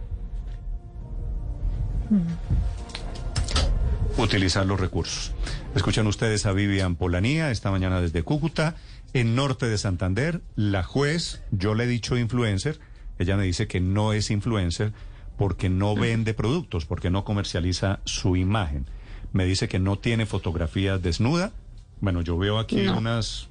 Utilizar 4.19 4.67
los 4.67 4.79
recursos. 4.79 5.33
Escuchan 5.75 6.07
ustedes 6.07 6.45
a 6.47 6.53
Vivian 6.53 6.97
Polanía 6.97 7.51
esta 7.51 7.71
mañana 7.71 8.01
desde 8.01 8.23
Cúcuta, 8.23 8.77
en 9.15 9.35
norte 9.35 9.67
de 9.67 9.79
Santander. 9.79 10.43
La 10.55 10.83
juez, 10.83 11.43
yo 11.51 11.75
le 11.75 11.85
he 11.85 11.87
dicho 11.87 12.17
influencer, 12.17 12.79
ella 13.19 13.37
me 13.37 13.45
dice 13.45 13.67
que 13.67 13.81
no 13.81 14.13
es 14.13 14.31
influencer 14.31 14.93
porque 15.37 15.69
no 15.69 15.95
vende 15.95 16.35
productos, 16.35 16.85
porque 16.87 17.11
no 17.11 17.25
comercializa 17.25 18.01
su 18.05 18.37
imagen. 18.37 18.87
Me 19.33 19.45
dice 19.45 19.69
que 19.69 19.79
no 19.79 19.99
tiene 19.99 20.27
fotografías 20.27 21.03
desnuda. 21.03 21.53
Bueno, 22.01 22.21
yo 22.23 22.37
veo 22.39 22.59
aquí 22.59 22.77
No. 22.83 22.99
unas 22.99 23.49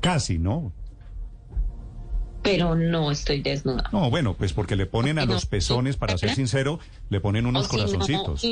casi, 0.00 0.38
¿no? 0.38 0.72
Pero 2.42 2.74
no 2.74 3.10
estoy 3.10 3.40
desnuda. 3.40 3.88
No, 3.92 4.10
bueno, 4.10 4.34
pues 4.34 4.52
porque 4.52 4.74
le 4.74 4.86
ponen 4.86 5.18
a 5.18 5.26
No. 5.26 5.34
los 5.34 5.46
pezones, 5.46 5.96
para 5.96 6.18
ser 6.18 6.34
sincero, 6.34 6.80
le 7.08 7.20
ponen 7.20 7.46
unos 7.46 7.66
si 7.66 7.70
corazoncitos. 7.76 8.42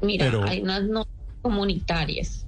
mira, 0.00 0.24
Pero- 0.26 0.44
hay 0.44 0.62
unas 0.62 0.84
no 0.84 1.06
comunitarias. 1.42 2.46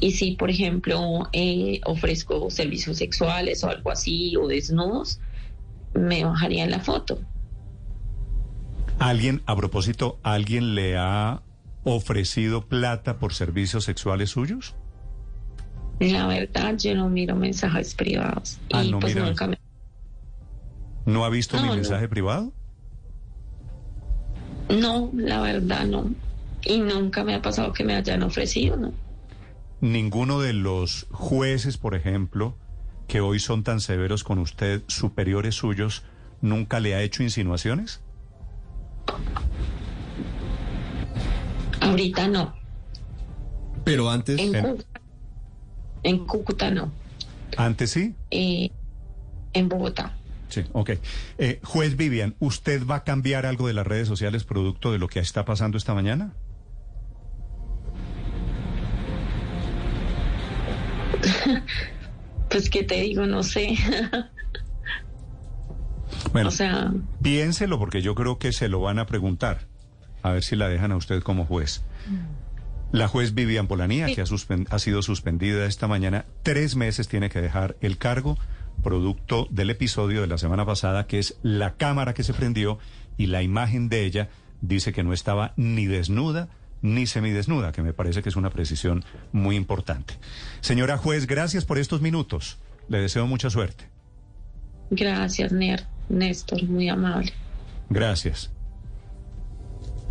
Y 0.00 0.12
si, 0.12 0.32
por 0.36 0.48
ejemplo, 0.48 1.28
eh, 1.32 1.80
ofrezco 1.84 2.48
servicios 2.50 2.96
sexuales 2.98 3.62
o 3.64 3.68
algo 3.68 3.90
así, 3.90 4.36
o 4.36 4.46
desnudos, 4.46 5.20
me 5.92 6.24
bajarían 6.24 6.70
la 6.70 6.80
foto. 6.80 7.18
¿Alguien, 8.98 9.42
a 9.46 9.54
propósito, 9.56 10.18
alguien 10.22 10.74
le 10.74 10.96
ha 10.96 11.42
ofrecido 11.84 12.66
plata 12.66 13.18
por 13.18 13.32
servicios 13.32 13.84
sexuales 13.84 14.30
suyos? 14.30 14.74
La 16.00 16.26
verdad, 16.26 16.76
yo 16.76 16.94
no 16.94 17.08
miro 17.08 17.34
mensajes 17.36 17.94
privados. 17.94 18.58
Ah, 18.72 18.84
y 18.84 18.90
no 18.90 18.98
pues 19.00 19.14
mira. 19.14 19.26
nunca 19.26 19.46
me... 19.46 19.58
¿No 21.06 21.24
ha 21.24 21.28
visto 21.30 21.56
No, 21.56 21.62
mi 21.62 21.68
no. 21.70 21.74
mensaje 21.76 22.08
privado? 22.08 22.52
No, 24.68 25.10
la 25.14 25.40
verdad 25.40 25.86
no. 25.86 26.10
Y 26.64 26.78
nunca 26.78 27.24
me 27.24 27.34
ha 27.34 27.42
pasado 27.42 27.72
que 27.72 27.84
me 27.84 27.94
hayan 27.94 28.22
ofrecido, 28.22 28.76
¿no? 28.76 28.92
Ninguno 29.80 30.40
de 30.40 30.52
los 30.52 31.06
jueces, 31.10 31.78
por 31.78 31.94
ejemplo, 31.94 32.56
que 33.06 33.20
hoy 33.20 33.38
son 33.38 33.62
tan 33.62 33.80
severos 33.80 34.24
con 34.24 34.38
usted, 34.38 34.82
superiores 34.88 35.54
suyos, 35.54 36.02
nunca 36.42 36.80
le 36.80 36.94
ha 36.94 37.02
hecho 37.02 37.22
insinuaciones? 37.22 38.02
Ahorita 41.80 42.28
no. 42.28 42.54
Pero 43.84 44.10
antes, 44.10 44.38
En, 44.38 44.54
En- 44.54 44.64
Cúcuta, 44.64 45.00
en 46.02 46.18
Cúcuta 46.26 46.70
no. 46.70 46.92
Antes 47.56 47.90
sí. 47.90 48.14
Eh, 48.30 48.70
en 49.52 49.68
Bogotá. 49.68 50.12
Sí, 50.48 50.64
ok. 50.72 50.90
Eh, 51.38 51.60
juez 51.62 51.96
Vivian, 51.96 52.34
¿usted 52.38 52.86
va 52.86 52.96
a 52.96 53.04
cambiar 53.04 53.46
algo 53.46 53.66
de 53.66 53.74
las 53.74 53.86
redes 53.86 54.08
sociales 54.08 54.44
producto 54.44 54.92
de 54.92 54.98
lo 54.98 55.08
que 55.08 55.20
está 55.20 55.44
pasando 55.44 55.78
esta 55.78 55.94
mañana? 55.94 56.32
Pues, 62.50 62.70
¿qué 62.70 62.82
te 62.82 62.94
digo? 63.02 63.26
No 63.26 63.42
sé. 63.42 63.76
Bueno, 66.32 66.48
o 66.48 66.52
sea, 66.52 66.92
piénselo 67.22 67.78
porque 67.78 68.02
yo 68.02 68.14
creo 68.14 68.38
que 68.38 68.52
se 68.52 68.68
lo 68.68 68.80
van 68.80 68.98
a 68.98 69.06
preguntar. 69.06 69.66
A 70.22 70.32
ver 70.32 70.42
si 70.42 70.56
la 70.56 70.68
dejan 70.68 70.92
a 70.92 70.96
usted 70.96 71.22
como 71.22 71.46
juez. 71.46 71.84
La 72.90 73.06
juez 73.06 73.34
Vivian 73.34 73.66
Polanía, 73.66 74.06
que 74.06 74.20
ha, 74.20 74.24
ha 74.70 74.78
sido 74.78 75.02
suspendida 75.02 75.66
esta 75.66 75.86
mañana, 75.86 76.24
tres 76.42 76.74
meses 76.74 77.06
tiene 77.06 77.28
que 77.30 77.40
dejar 77.40 77.76
el 77.80 77.98
cargo, 77.98 78.38
producto 78.82 79.46
del 79.50 79.70
episodio 79.70 80.20
de 80.20 80.26
la 80.26 80.38
semana 80.38 80.64
pasada, 80.64 81.06
que 81.06 81.18
es 81.18 81.38
la 81.42 81.74
cámara 81.74 82.14
que 82.14 82.24
se 82.24 82.34
prendió 82.34 82.78
y 83.16 83.26
la 83.26 83.42
imagen 83.42 83.88
de 83.88 84.04
ella 84.04 84.28
dice 84.60 84.92
que 84.92 85.02
no 85.02 85.12
estaba 85.12 85.52
ni 85.56 85.86
desnuda 85.86 86.48
ni 86.80 87.06
semidesnuda, 87.06 87.72
que 87.72 87.82
me 87.82 87.92
parece 87.92 88.22
que 88.22 88.28
es 88.28 88.36
una 88.36 88.50
precisión 88.50 89.04
muy 89.32 89.56
importante. 89.56 90.14
Señora 90.60 90.96
juez, 90.96 91.26
gracias 91.26 91.64
por 91.64 91.78
estos 91.78 92.00
minutos. 92.00 92.58
Le 92.88 93.00
deseo 93.00 93.26
mucha 93.26 93.50
suerte. 93.50 93.88
Gracias, 94.90 95.52
Ner, 95.52 95.86
Néstor, 96.08 96.62
muy 96.64 96.88
amable. 96.88 97.32
Gracias. 97.90 98.50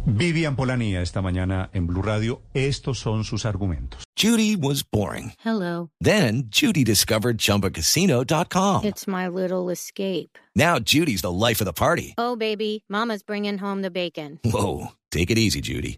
Vivian 0.09 0.55
Polanía 0.55 1.01
esta 1.01 1.21
mañana 1.21 1.69
en 1.73 1.85
Blue 1.85 2.01
Radio. 2.01 2.41
Estos 2.53 2.97
son 2.97 3.25
sus 3.25 3.45
argumentos. 3.45 4.03
Judy 4.15 4.55
was 4.55 4.81
boring. 4.81 5.33
Hello. 5.43 5.89
Then 5.99 6.45
Judy 6.49 6.85
discovered 6.85 7.37
ChumbaCasino.com. 7.37 8.85
It's 8.85 9.05
my 9.05 9.27
little 9.27 9.69
escape. 9.69 10.37
Now 10.55 10.79
Judy's 10.79 11.21
the 11.21 11.31
life 11.31 11.59
of 11.59 11.65
the 11.65 11.73
party. 11.73 12.15
Oh, 12.17 12.37
baby, 12.37 12.85
Mama's 12.87 13.21
bringing 13.21 13.57
home 13.57 13.81
the 13.81 13.91
bacon. 13.91 14.39
Whoa, 14.45 14.93
take 15.11 15.29
it 15.29 15.37
easy, 15.37 15.59
Judy. 15.59 15.97